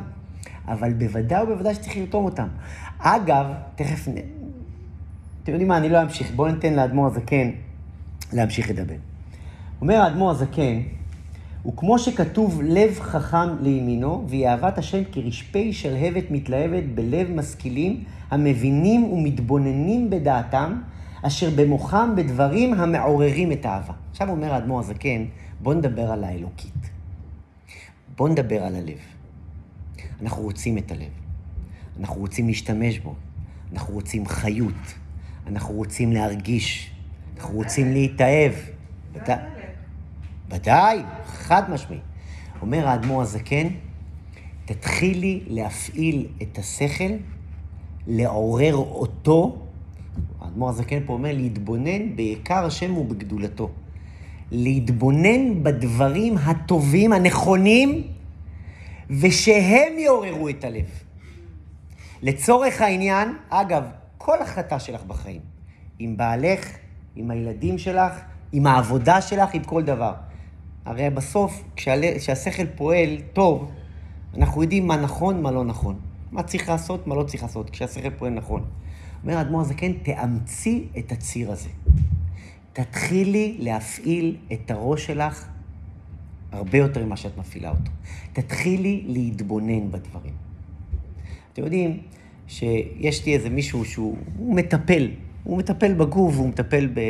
[0.68, 2.48] אבל בוודאי ובוודאי שצריך לרתום אותם.
[2.98, 4.08] אגב, תכף...
[5.42, 6.30] אתם יודעים מה, אני לא אמשיך.
[6.36, 7.50] בואו ניתן לאדמו"ר הזקן
[8.32, 8.94] להמשיך לדבר.
[9.80, 10.82] אומר האדמו"ר הזקן,
[11.66, 20.10] וכמו שכתוב לב חכם לימינו, והיא אהבת השם כרשפי שלהבת מתלהבת בלב משכילים, המבינים ומתבוננים
[20.10, 20.80] בדעתם,
[21.22, 23.94] אשר במוחם בדברים המעוררים את האהבה.
[24.10, 25.24] עכשיו אומר האדמו"ר הזקן,
[25.60, 26.90] בואו נדבר על האלוקית.
[28.16, 28.98] בואו נדבר על הלב.
[30.22, 31.10] אנחנו רוצים את הלב.
[32.00, 33.14] אנחנו רוצים להשתמש בו.
[33.72, 34.94] אנחנו רוצים חיות.
[35.46, 36.90] אנחנו רוצים להרגיש.
[37.36, 38.52] אנחנו רוצים להתאהב.
[39.16, 39.63] אתה-.
[40.50, 41.98] ודאי, חד משמעי.
[42.62, 43.68] אומר האדמו"ר הזקן,
[44.64, 47.12] תתחילי להפעיל את השכל,
[48.06, 49.58] לעורר אותו.
[50.40, 53.70] האדמו"ר הזקן פה אומר להתבונן ביקר השם ובגדולתו.
[54.50, 58.02] להתבונן בדברים הטובים, הנכונים,
[59.10, 60.84] ושהם יעוררו את הלב.
[62.22, 63.84] לצורך העניין, אגב,
[64.18, 65.40] כל החלטה שלך בחיים,
[65.98, 66.68] עם בעלך,
[67.16, 68.12] עם הילדים שלך,
[68.52, 70.12] עם העבודה שלך, עם כל דבר.
[70.84, 73.70] הרי בסוף, כשהשכל פועל טוב,
[74.36, 75.96] אנחנו יודעים מה נכון, מה לא נכון.
[76.32, 78.64] מה צריך לעשות, מה לא צריך לעשות, כשהשכל פועל נכון.
[79.22, 81.68] אומר האדמו"ר הזקן, תאמצי את הציר הזה.
[82.72, 85.48] תתחילי להפעיל את הראש שלך
[86.52, 87.90] הרבה יותר ממה שאת מפעילה אותו.
[88.32, 90.32] תתחילי להתבונן בדברים.
[91.52, 92.00] אתם יודעים
[92.48, 95.10] שיש לי איזה מישהו שהוא הוא מטפל,
[95.44, 97.00] הוא מטפל בגוף, הוא מטפל ב...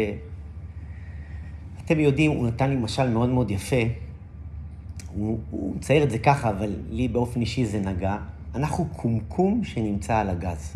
[1.85, 3.82] אתם יודעים, הוא נתן לי משל מאוד מאוד יפה.
[5.14, 8.16] הוא, הוא מצייר את זה ככה, אבל לי באופן אישי זה נגע.
[8.55, 10.72] אנחנו קומקום שנמצא על הגז.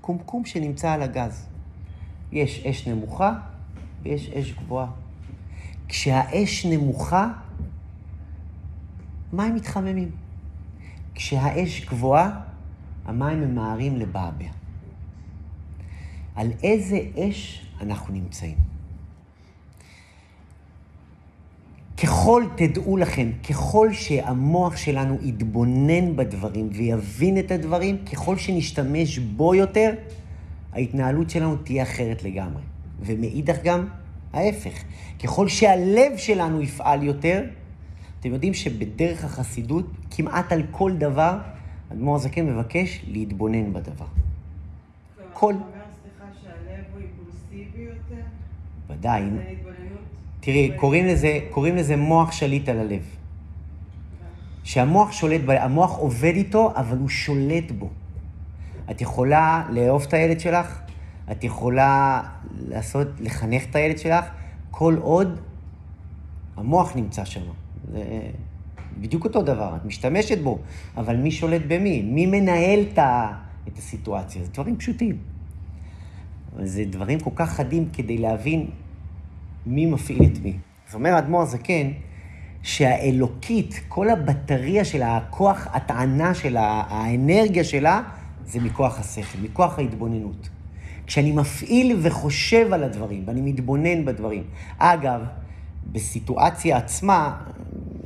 [0.00, 1.46] קומקום שנמצא על הגז.
[2.32, 3.32] יש אש נמוכה
[4.02, 4.90] ויש אש גבוהה.
[5.88, 7.32] כשהאש נמוכה,
[9.32, 10.10] מים מתחממים.
[11.14, 12.40] כשהאש גבוהה,
[13.04, 14.48] המים ממהרים לבעבע.
[16.36, 18.67] על איזה אש אנחנו נמצאים?
[22.02, 29.94] ככל, תדעו לכם, ככל שהמוח שלנו יתבונן בדברים ויבין את הדברים, ככל שנשתמש בו יותר,
[30.72, 32.62] ההתנהלות שלנו תהיה אחרת לגמרי.
[33.00, 33.86] ומאידך גם
[34.32, 34.82] ההפך.
[35.22, 37.44] ככל שהלב שלנו יפעל יותר,
[38.20, 41.38] אתם יודעים שבדרך החסידות, כמעט על כל דבר,
[41.92, 44.04] אדמו"ר הזקן מבקש להתבונן בדבר.
[45.32, 48.22] כל- אתה אומר, סליחה, שהלב הוא אימפולסיבי יותר?
[48.88, 49.98] ודאי, זה התבוננות?
[50.40, 53.02] תראי, קוראים לזה, קוראים לזה מוח שליט על הלב.
[54.64, 57.88] שהמוח שולט, המוח עובד איתו, אבל הוא שולט בו.
[58.90, 60.80] את יכולה לאהוב את הילד שלך,
[61.30, 62.22] את יכולה
[62.68, 64.24] לעשות, לחנך את הילד שלך,
[64.70, 65.40] כל עוד
[66.56, 67.40] המוח נמצא שם.
[67.92, 68.02] זה
[69.00, 70.58] בדיוק אותו דבר, את משתמשת בו,
[70.96, 72.02] אבל מי שולט במי?
[72.02, 72.80] מי מנהל
[73.68, 74.44] את הסיטואציה?
[74.44, 75.18] זה דברים פשוטים.
[76.62, 78.70] זה דברים כל כך חדים כדי להבין
[79.66, 80.56] מי מפעיל את מי.
[80.86, 81.90] זאת אומרת, האדמו"ר הזקן,
[82.62, 88.02] שהאלוקית, כל הבטריה שלה, הכוח הטענה שלה, האנרגיה שלה,
[88.46, 90.48] זה מכוח השכל, מכוח ההתבוננות.
[91.06, 94.44] כשאני מפעיל וחושב על הדברים, ואני מתבונן בדברים.
[94.78, 95.20] אגב,
[95.92, 97.36] בסיטואציה עצמה,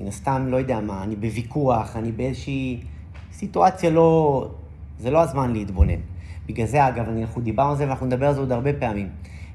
[0.00, 2.80] מן הסתם, לא יודע מה, אני בוויכוח, אני באיזושהי
[3.32, 4.48] סיטואציה לא...
[4.98, 6.00] זה לא הזמן להתבונן.
[6.46, 9.08] בגלל זה, אגב, אנחנו דיברנו על זה ואנחנו נדבר על זה עוד הרבה פעמים.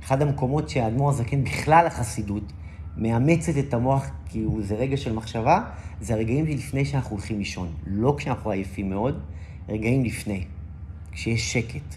[0.03, 2.53] אחד המקומות שהאדמו"ר הזקן, בכלל החסידות,
[2.97, 5.61] מאמצת את המוח, כי הוא, זה רגע של מחשבה,
[6.01, 7.73] זה הרגעים לפני שאנחנו הולכים לישון.
[7.85, 9.19] לא כשאנחנו עייפים מאוד,
[9.69, 10.45] רגעים לפני,
[11.11, 11.95] כשיש שקט.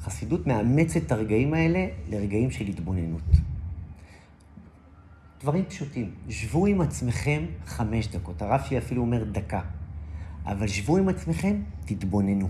[0.00, 3.22] חסידות מאמצת את הרגעים האלה לרגעים של התבוננות.
[5.40, 6.10] דברים פשוטים.
[6.28, 8.42] שבו עם עצמכם חמש דקות.
[8.42, 9.60] הרב שלי אפילו אומר דקה.
[10.46, 12.48] אבל שבו עם עצמכם, תתבוננו.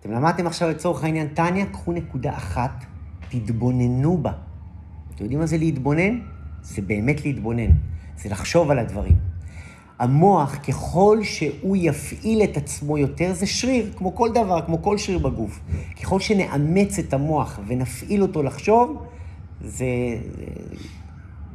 [0.00, 2.84] אתם למדתם עכשיו לצורך העניין טניה, קחו נקודה אחת,
[3.28, 4.32] תתבוננו בה.
[5.14, 6.20] אתם יודעים מה זה להתבונן?
[6.62, 7.70] זה באמת להתבונן.
[8.16, 9.16] זה לחשוב על הדברים.
[9.98, 15.18] המוח, ככל שהוא יפעיל את עצמו יותר, זה שריר, כמו כל דבר, כמו כל שריר
[15.18, 15.60] בגוף.
[16.02, 19.04] ככל שנאמץ את המוח ונפעיל אותו לחשוב,
[19.60, 19.86] זה...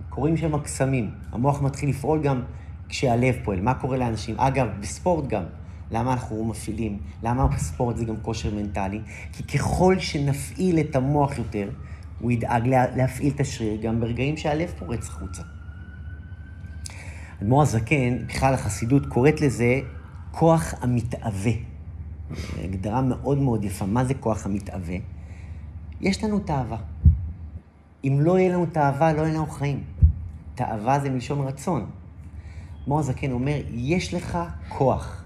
[0.09, 1.09] קורים שם קסמים.
[1.31, 2.41] המוח מתחיל לפעול גם
[2.89, 3.61] כשהלב פועל.
[3.61, 4.39] מה קורה לאנשים?
[4.39, 5.43] אגב, בספורט גם.
[5.91, 6.99] למה אנחנו מפעילים?
[7.23, 9.01] למה בספורט זה גם כושר מנטלי?
[9.33, 11.69] כי ככל שנפעיל את המוח יותר,
[12.19, 15.41] הוא ידאג לה, להפעיל את השריר גם ברגעים שהלב פורץ החוצה.
[17.41, 19.79] אדמו"ר הזקן, בכלל החסידות קוראת לזה
[20.31, 21.51] כוח המתאווה.
[22.63, 23.85] הגדרה מאוד מאוד יפה.
[23.85, 24.95] מה זה כוח המתאווה?
[26.01, 26.77] יש לנו תאווה.
[28.03, 29.83] אם לא יהיה לנו תאווה, לא יהיה לנו חיים.
[30.55, 31.85] תאווה זה מלשון רצון.
[32.83, 34.37] אדמו"ר הזקן אומר, יש לך
[34.69, 35.24] כוח,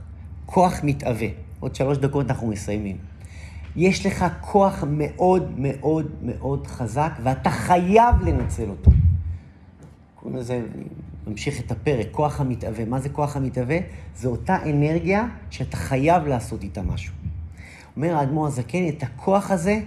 [0.52, 1.28] כוח מתאווה.
[1.60, 2.98] עוד שלוש דקות אנחנו מסיימים.
[3.76, 8.92] יש לך כוח מאוד מאוד מאוד חזק, ואתה חייב לנצל אותו.
[10.16, 10.62] קוראים לזה,
[11.28, 12.86] ממשיך את הפרק, כוח המתאווה.
[12.86, 13.78] מה זה כוח המתאווה?
[14.16, 17.14] זו אותה אנרגיה שאתה חייב לעשות איתה משהו.
[17.96, 19.80] אומר האדמו"ר הזקן, את הכוח הזה,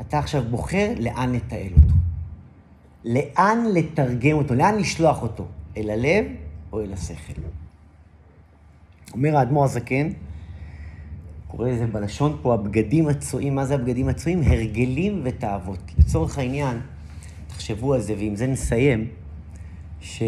[0.00, 1.94] אתה עכשיו בוחר לאן לתעל אותו.
[3.04, 5.46] לאן לתרגם אותו, לאן לשלוח אותו,
[5.76, 6.24] אל הלב
[6.72, 7.40] או אל השכל.
[9.12, 10.08] אומר האדמו"ר הזקן,
[11.48, 14.42] קורא לזה בלשון פה, הבגדים הצועים, מה זה הבגדים הצועים?
[14.42, 15.78] הרגלים ותאוות.
[15.98, 16.80] לצורך העניין,
[17.46, 19.08] תחשבו על זה, ועם זה נסיים,
[20.00, 20.22] ש...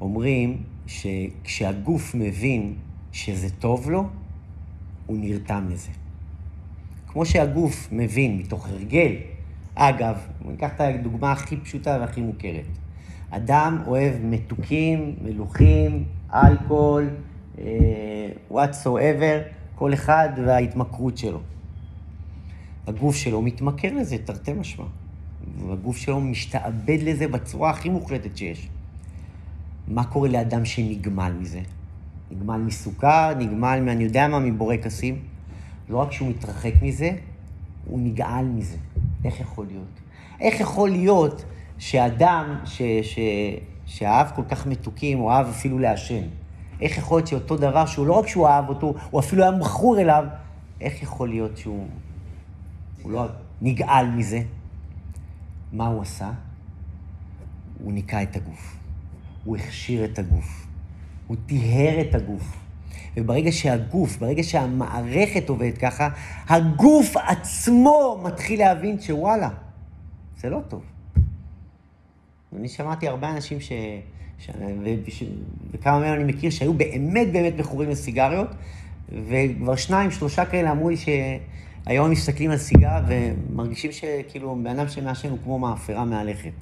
[0.00, 2.74] אומרים שכשהגוף מבין
[3.12, 4.08] שזה טוב לו,
[5.06, 5.90] הוא נרתם לזה.
[7.12, 9.12] כמו שהגוף מבין מתוך הרגל,
[9.74, 12.64] אגב, ניקח את הדוגמה הכי פשוטה והכי מוכרת.
[13.30, 16.04] אדם אוהב מתוקים, מלוכים,
[16.34, 17.08] אלכוהול,
[17.58, 17.66] אה,
[18.52, 19.42] whatsoever,
[19.74, 21.40] כל אחד וההתמכרות שלו.
[22.86, 24.84] הגוף שלו מתמכר לזה, תרתי משמע.
[25.66, 28.68] והגוף שלו משתעבד לזה בצורה הכי מוחלטת שיש.
[29.88, 31.60] מה קורה לאדם שנגמל מזה?
[32.30, 35.29] נגמל מסוכר, נגמל, אני יודע מה, מבורקסים.
[35.90, 37.10] לא רק שהוא מתרחק מזה,
[37.84, 38.76] הוא נגעל מזה.
[39.24, 40.00] איך יכול להיות?
[40.40, 41.44] איך יכול להיות
[41.78, 43.18] שאדם ש, ש,
[43.86, 46.22] שאהב כל כך מתוקים, הוא אהב אפילו לעשן,
[46.80, 50.00] איך יכול להיות שאותו דבר שהוא לא רק שהוא אהב אותו, הוא אפילו היה מכור
[50.00, 50.24] אליו,
[50.80, 51.86] איך יכול להיות שהוא
[53.02, 53.26] הוא לא
[53.60, 54.42] נגעל מזה?
[55.72, 56.30] מה הוא עשה?
[57.82, 58.76] הוא ניקה את הגוף.
[59.44, 60.66] הוא הכשיר את הגוף.
[61.26, 62.56] הוא טיהר את הגוף.
[63.16, 66.08] וברגע שהגוף, ברגע שהמערכת עובדת ככה,
[66.48, 69.48] הגוף עצמו מתחיל להבין שוואלה,
[70.40, 70.82] זה לא טוב.
[72.56, 73.72] אני שמעתי הרבה אנשים ש...
[74.38, 74.50] ש...
[74.84, 75.10] ו...
[75.10, 75.22] ש...
[75.70, 78.48] וכמה מהם אני מכיר שהיו באמת באמת מכורים לסיגריות,
[79.28, 84.88] וכבר שניים, שלושה כאלה אמרו לי שהיום הם מסתכלים על סיגר ומרגישים שכאילו בן אדם
[84.88, 86.52] שמעשן הוא כמו מאפרה מהלכת.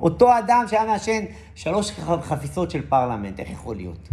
[0.00, 1.24] אותו אדם שהיה מעשן
[1.54, 1.90] שלוש
[2.22, 4.08] חפיסות של פרלמנט, איך יכול להיות?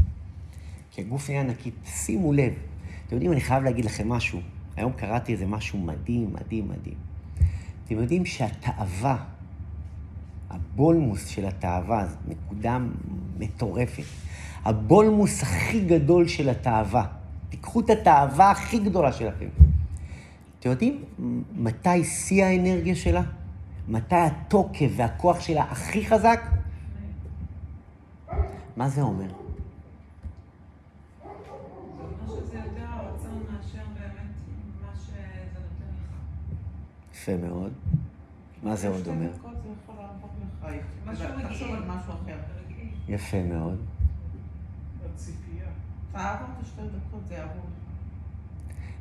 [0.96, 1.72] כי הגוף נהיה נקי.
[1.86, 2.54] שימו לב.
[3.08, 4.40] אתם יודעים, אני חייב להגיד לכם משהו.
[4.76, 6.98] היום קראתי איזה משהו מדהים, מדהים, מדהים.
[7.86, 9.18] אתם יודעים שהתאווה,
[10.50, 12.78] הבולמוס של התאווה, זו נקודה
[13.38, 14.04] מטורפת.
[14.66, 17.06] הבולמוס הכי גדול של התאווה.
[17.50, 19.48] תיקחו את התאווה הכי גדולה שלכם.
[20.60, 21.04] אתם יודעים
[21.56, 23.22] מתי שיא האנרגיה שלה?
[23.88, 26.42] מתי התוקף והכוח שלה הכי חזק?
[28.78, 28.90] מה?
[28.90, 29.46] זה אומר
[32.56, 34.32] שזה יותר הרצון מאשר באמת
[34.82, 35.18] מה שזה
[35.54, 36.16] נותן לך.
[37.28, 37.74] יפה מאוד.
[38.64, 39.30] מה זה עוד אומר?
[43.08, 43.78] יפה מאוד.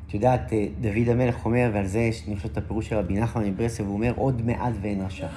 [0.07, 3.19] את יודעת, אה, דוד המלך אומר, ועל זה יש, אני חושב, את הפירוש של רבי
[3.19, 5.27] נחמן מברסלב, הוא אומר, עוד מעט ואין רשע.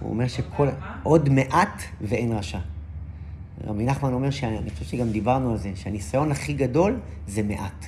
[0.00, 0.68] הוא אומר שכל...
[1.02, 2.58] עוד מעט ואין רשע.
[3.64, 7.86] רבי נחמן אומר, שאני אני חושב שגם דיברנו על זה, שהניסיון הכי גדול זה מעט.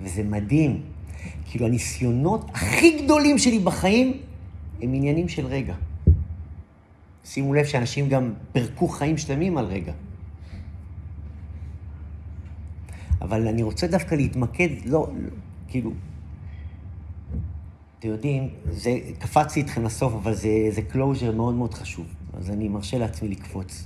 [0.00, 0.82] וזה מדהים.
[1.50, 4.20] כאילו, הניסיונות הכי גדולים שלי בחיים
[4.82, 5.74] הם עניינים של רגע.
[7.24, 9.92] שימו לב שאנשים גם פירקו חיים שלמים על רגע.
[13.20, 15.30] אבל אני רוצה דווקא להתמקד, לא, לא
[15.68, 15.92] כאילו,
[17.98, 22.68] אתם יודעים, זה, קפצתי איתכם לסוף, אבל זה, זה closure מאוד מאוד חשוב, אז אני
[22.68, 23.84] מרשה לעצמי לקפוץ.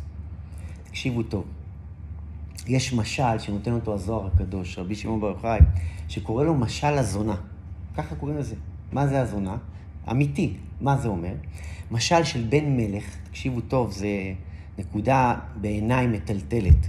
[0.85, 1.45] תקשיבו טוב.
[2.66, 5.60] יש משל שנותן אותו הזוהר הקדוש, רבי שמעון בר יוחאי,
[6.08, 7.36] שקורא לו משל הזונה.
[7.96, 8.54] ככה קוראים לזה.
[8.92, 9.56] מה זה הזונה?
[10.10, 10.52] אמיתי.
[10.80, 11.32] מה זה אומר?
[11.90, 14.08] משל של בן מלך, תקשיבו טוב, זה
[14.78, 16.88] נקודה בעיניי מטלטלת.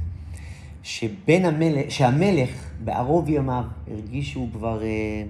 [0.84, 2.50] שבן המלך, שהמלך
[2.84, 5.24] בערוב ימיו הרגיש שהוא כבר, אה,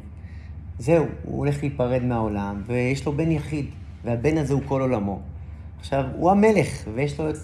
[0.80, 3.66] זהו, הוא הולך להיפרד מהעולם, ויש לו בן יחיד,
[4.04, 5.20] והבן הזה הוא כל עולמו.
[5.80, 7.36] עכשיו, הוא המלך, ויש לו את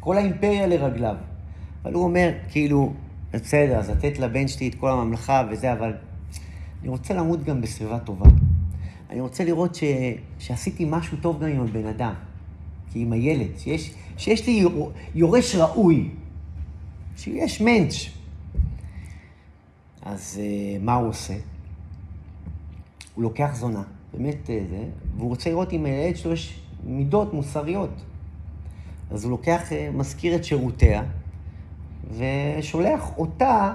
[0.00, 1.16] כל האימפריה לרגליו.
[1.84, 2.92] אבל הוא אומר, כאילו,
[3.32, 5.92] בסדר, אז לתת לבן שלי את כל הממלכה וזה, אבל
[6.80, 8.26] אני רוצה למות גם בסביבה טובה.
[9.10, 9.84] אני רוצה לראות ש...
[10.38, 12.14] שעשיתי משהו טוב גם עם הבן אדם,
[12.92, 16.10] כי עם הילד, שיש, שיש לי יור- יורש ראוי,
[17.16, 17.94] שיש מענץ'.
[20.02, 21.34] אז uh, מה הוא עושה?
[23.14, 23.82] הוא לוקח זונה,
[24.14, 24.84] באמת אה, זה,
[25.16, 27.90] והוא רוצה לראות אם לילד שלו יש מידות מוסריות.
[29.10, 31.02] אז הוא לוקח, אה, מזכיר את שירותיה,
[32.16, 33.74] ושולח אותה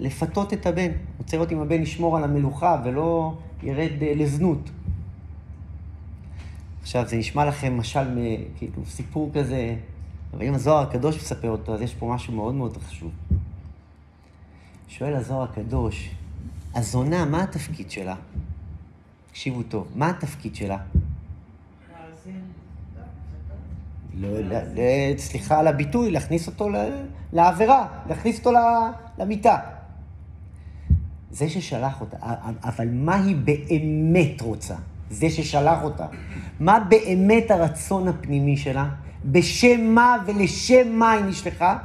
[0.00, 0.90] לפתות את הבן.
[1.18, 4.70] רוצה לראות אם הבן ישמור על המלוכה ולא ירד אה, לזנות.
[6.82, 8.18] עכשיו, זה נשמע לכם משל,
[8.56, 9.76] כאילו, סיפור כזה,
[10.34, 13.10] אבל אם הזוהר הקדוש מספר אותו, אז יש פה משהו מאוד מאוד חשוב.
[14.88, 16.10] שואל הזוהר הקדוש,
[16.74, 18.14] הזונה, מה התפקיד שלה?
[19.30, 20.76] תקשיבו טוב, מה התפקיד שלה?
[21.92, 22.40] להאזין.
[22.96, 24.09] לא, ל- ל-
[25.16, 26.68] סליחה על הביטוי, להכניס אותו
[27.32, 28.58] לעבירה, להכניס אותו
[29.18, 29.56] למיטה.
[31.30, 32.16] זה ששלח אותה,
[32.64, 34.74] אבל מה היא באמת רוצה?
[35.10, 36.06] זה ששלח אותה.
[36.60, 38.88] מה באמת הרצון הפנימי שלה?
[39.24, 41.78] בשם מה ולשם מה היא נשלחה?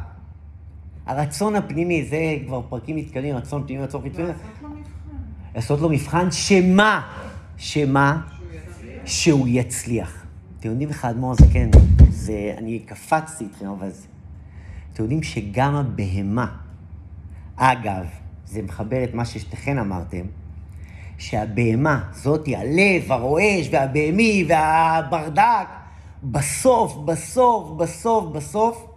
[1.05, 4.27] הרצון הפנימי, זה כבר פרקים מתקדמים, רצון פנימי, רצון חיצוני.
[4.27, 5.07] לעשות לו מבחן.
[5.55, 7.01] לעשות לו מבחן שמה?
[7.57, 8.21] שמה?
[9.05, 10.25] שהוא יצליח.
[10.59, 11.45] אתם יודעים איך האדמו"ר הזה,
[12.25, 14.07] זה, אני קפצתי איתכם, אבל זה...
[14.93, 16.57] אתם יודעים שגם הבהמה,
[17.55, 18.05] אגב,
[18.45, 20.25] זה מחבר את מה ששתיכן אמרתם,
[21.17, 25.67] שהבהמה, זאתי, הלב, הרועש והבהמי והברדק,
[26.23, 28.87] בסוף, בסוף, בסוף, בסוף,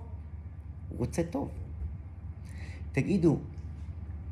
[0.89, 1.49] הוא רוצה טוב.
[2.93, 3.39] תגידו,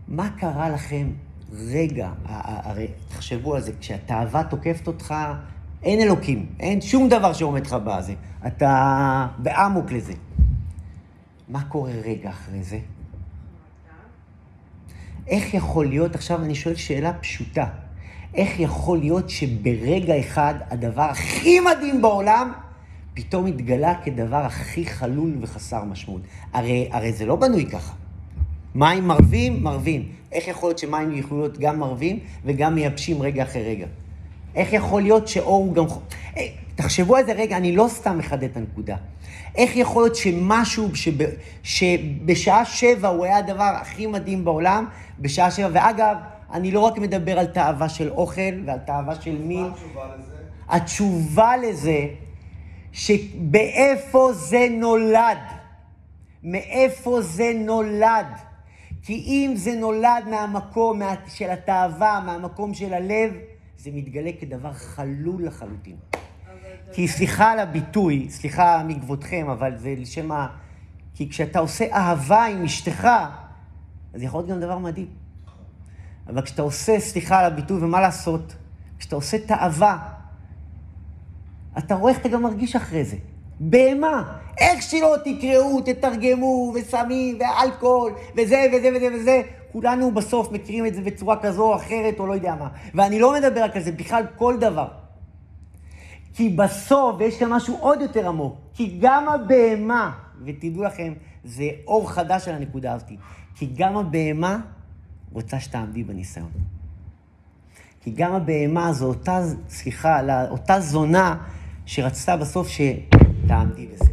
[0.09, 1.11] מה קרה לכם
[1.53, 5.14] רגע, הרי תחשבו על זה, כשהתאווה תוקפת אותך,
[5.87, 8.14] אין אלוקים, אין שום דבר שעומד לך בזה.
[8.47, 10.12] אתה באמוק לזה.
[11.49, 12.78] מה קורה רגע אחרי זה?
[15.28, 17.66] איך יכול להיות, עכשיו אני שואל שאלה פשוטה,
[18.34, 22.53] איך יכול להיות שברגע אחד הדבר הכי מדהים בעולם
[23.14, 26.22] פתאום התגלה כדבר הכי חלול וחסר משמעות?
[26.53, 27.95] הרי, הרי זה לא בנוי ככה.
[28.74, 30.09] מים מרווים, מרווים.
[30.32, 33.87] איך יכול להיות שמים יכולים להיות גם מרווים וגם מייבשים רגע אחרי רגע?
[34.57, 35.84] איך יכול להיות שאור הוא גם...
[36.36, 38.96] אה, תחשבו על זה רגע, אני לא סתם מחדד את הנקודה.
[39.54, 41.12] איך יכול להיות שמשהו שב,
[41.62, 44.86] שבשעה שבע הוא היה הדבר הכי מדהים בעולם,
[45.18, 46.16] בשעה שבע, ואגב,
[46.52, 50.36] אני לא רק מדבר על תאווה של אוכל ועל תאווה של מין, מה התשובה לזה?
[50.68, 52.07] התשובה לזה,
[52.92, 55.38] שבאיפה זה נולד?
[56.44, 58.26] מאיפה זה נולד?
[59.02, 63.32] כי אם זה נולד מהמקום מה, של התאווה, מהמקום של הלב,
[63.87, 65.97] זה מתגלה כדבר חלול לחלוטין.
[66.93, 70.47] כי סליחה על הביטוי, סליחה מכבודכם, אבל זה לשם ה...
[71.14, 73.09] כי כשאתה עושה אהבה עם אשתך,
[74.14, 75.07] אז יכול להיות גם דבר מדהים.
[76.26, 78.57] אבל כשאתה עושה, סליחה על הביטוי, ומה לעשות?
[78.99, 80.09] כשאתה עושה תאווה,
[81.78, 83.16] אתה רואה איך אתה גם מרגיש אחרי זה.
[83.61, 84.39] בהמה.
[84.59, 89.43] איך שלא תקראו, תתרגמו, וסמים, ואלכוהול, וזה וזה וזה וזה,
[89.77, 92.68] כולנו בסוף מכירים את זה בצורה כזו או אחרת, או לא יודע מה.
[92.95, 94.89] ואני לא מדבר רק על זה, בכלל כל דבר.
[96.35, 101.12] כי בסוף, ויש כאן משהו עוד יותר עמוק, כי גם הבהמה, ותדעו לכם,
[101.45, 103.11] זה אור חדש על הנקודה הזאת,
[103.55, 104.61] כי גם הבהמה
[105.33, 106.51] רוצה שתעמדי בניסיון.
[108.01, 111.45] כי גם הבהמה זו אותה, סליחה, אותה זונה
[111.87, 114.12] שרצתה בסוף שתעמדי בזה.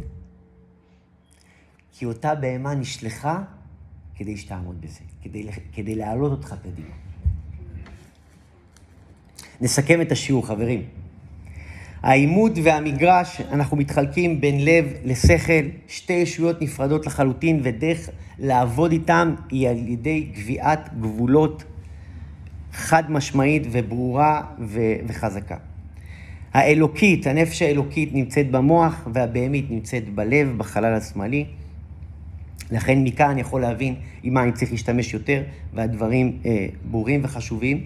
[1.92, 3.42] כי אותה בהמה נשלחה
[4.14, 6.94] כדי שתעמוד בזה, כדי, כדי להעלות אותך קדימה.
[9.60, 10.82] נסכם את השיעור, חברים.
[12.02, 19.68] העימות והמגרש, אנחנו מתחלקים בין לב לשכל, שתי ישויות נפרדות לחלוטין, ודרך לעבוד איתם היא
[19.68, 21.64] על ידי קביעת גבולות
[22.72, 25.56] חד משמעית וברורה ו- וחזקה.
[26.54, 31.46] האלוקית, הנפש האלוקית נמצאת במוח והבהמית נמצאת בלב, בחלל השמאלי.
[32.74, 35.42] לכן מכאן אני יכול להבין עם מה אני צריך להשתמש יותר,
[35.74, 37.84] והדברים אה, ברורים וחשובים.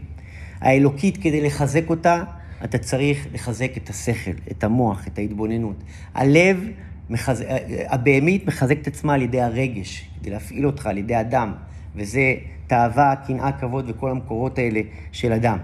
[0.60, 2.24] האלוקית, כדי לחזק אותה,
[2.64, 5.76] אתה צריך לחזק את השכל, את המוח, את ההתבוננות.
[6.14, 6.64] הלב,
[7.10, 7.42] מחז...
[7.42, 7.56] אה,
[7.88, 11.52] הבהמית מחזקת עצמה על ידי הרגש, כדי להפעיל אותך על ידי הדם,
[11.96, 12.34] וזה
[12.66, 14.80] תאווה, קנאה, כבוד וכל המקורות האלה
[15.12, 15.58] של אדם.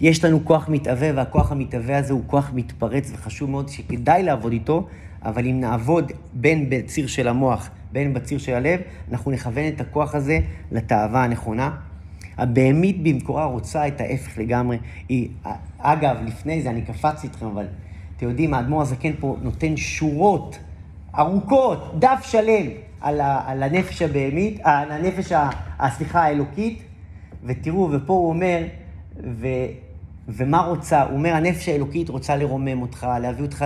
[0.00, 4.86] יש לנו כוח מתהווה, והכוח המתהווה הזה הוא כוח מתפרץ וחשוב מאוד שכדאי לעבוד איתו,
[5.22, 8.80] אבל אם נעבוד בין בציר של המוח, בין בציר של הלב,
[9.10, 10.38] אנחנו נכוון את הכוח הזה
[10.72, 11.70] לתאווה הנכונה.
[12.38, 14.78] הבהמית במקורה רוצה את ההפך לגמרי.
[15.08, 15.28] היא,
[15.78, 17.66] אגב, לפני זה, אני קפצתי איתכם, אבל
[18.16, 20.58] אתם יודעים, האדמו"ר הזקן פה נותן שורות
[21.18, 22.66] ארוכות, דף שלם,
[23.00, 26.82] על, ה, על הנפש הבהמית, על הנפש, ה- סליחה, האלוקית,
[27.44, 28.62] ותראו, ופה הוא אומר,
[29.16, 29.46] ו,
[30.28, 31.02] ומה רוצה?
[31.02, 33.64] הוא אומר, הנפש האלוקית רוצה לרומם אותך, להביא אותך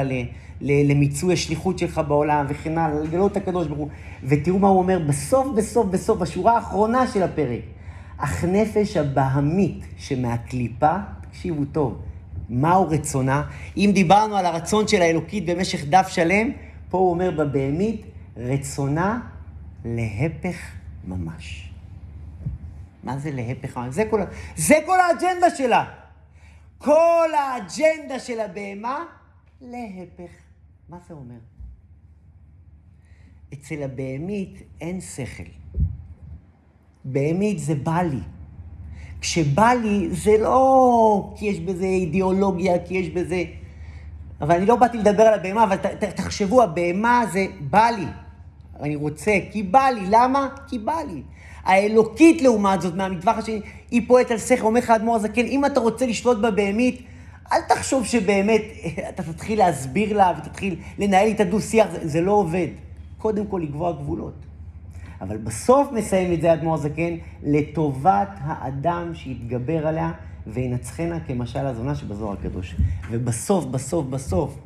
[0.64, 3.88] למיצוי השליחות שלך בעולם, וכן הלאה, לגלות את הקדוש ברוך הוא.
[4.22, 7.60] ותראו מה הוא אומר בסוף, בסוף, בסוף, בשורה האחרונה של הפרק.
[8.16, 12.02] אך נפש הבהמית שמהקליפה, תקשיבו טוב,
[12.48, 13.42] מהו רצונה?
[13.76, 16.50] אם דיברנו על הרצון של האלוקית במשך דף שלם,
[16.90, 18.02] פה הוא אומר בבהמית,
[18.36, 19.20] רצונה
[19.84, 20.56] להפך
[21.04, 21.70] ממש.
[23.04, 23.94] מה זה להפך ממש?
[23.94, 24.20] זה כל,
[24.56, 25.84] זה כל האג'נדה שלה.
[26.78, 29.04] כל האג'נדה של הבהמה,
[29.60, 30.43] להפך.
[30.88, 31.38] מה זה אומר?
[33.54, 35.42] אצל הבהמית אין שכל.
[37.04, 38.20] בהמית זה בא לי.
[39.20, 43.44] כשבא לי, זה לא כי יש בזה אידיאולוגיה, כי יש בזה...
[44.40, 48.06] אבל אני לא באתי לדבר על הבהמה, אבל ת, תחשבו, הבהמה זה בא לי.
[48.80, 50.06] אני רוצה, כי בא לי.
[50.10, 50.48] למה?
[50.68, 51.22] כי בא לי.
[51.64, 53.60] האלוקית, לעומת זאת, מהמטווח השני,
[53.90, 57.02] היא פועלת על שכל, אומר לך האדמו"ר הזקן, אם אתה רוצה לשלוט בבהמית,
[57.52, 58.62] אל תחשוב שבאמת
[59.08, 62.68] אתה תתחיל להסביר לה ותתחיל לנהל איתה דו-שיח, זה, זה לא עובד.
[63.18, 64.34] קודם כל לקבוע גבולות.
[65.20, 70.12] אבל בסוף מסיים את זה האדמו"ר הזקן, לטובת האדם שיתגבר עליה
[70.46, 72.76] וינצחנה כמשל הזונה שבזוהר הקדוש.
[73.10, 74.58] ובסוף, בסוף, בסוף,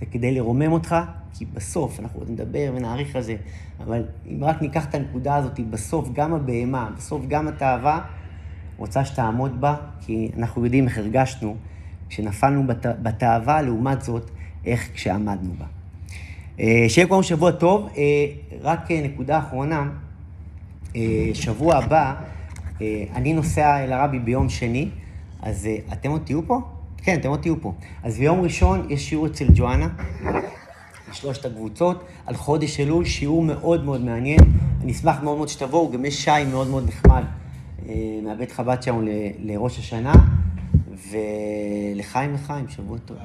[0.00, 0.96] זה כדי לרומם אותך,
[1.34, 3.36] כי בסוף, אנחנו עוד נדבר ונאריך על זה,
[3.80, 8.00] אבל אם רק ניקח את הנקודה הזאת, בסוף גם הבהמה, בסוף גם התאווה,
[8.76, 11.56] רוצה שתעמוד בה, כי אנחנו יודעים איך הרגשנו
[12.08, 14.30] כשנפלנו בת, בתאווה, לעומת זאת,
[14.64, 15.64] איך כשעמדנו בה.
[16.60, 17.88] אה, שיהיה כולנו שבוע טוב.
[17.96, 18.02] אה,
[18.62, 19.90] רק אה, נקודה אחרונה,
[21.34, 22.14] שבוע הבא,
[23.14, 24.88] אני נוסע אל הרבי ביום שני,
[25.42, 26.60] אז אתם עוד תהיו פה?
[26.96, 27.72] כן, אתם עוד תהיו פה.
[28.02, 29.88] אז ביום ראשון יש שיעור אצל ג'ואנה,
[31.10, 34.40] לשלושת הקבוצות, על חודש אלול, שיעור מאוד מאוד מעניין.
[34.82, 37.22] אני אשמח מאוד מאוד שתבואו, גם יש שי מאוד מאוד נחמד
[38.22, 39.02] מהבית חב"ד שלנו
[39.38, 40.12] לראש השנה,
[41.10, 43.18] ולחיים לחיים, שבוע טוב.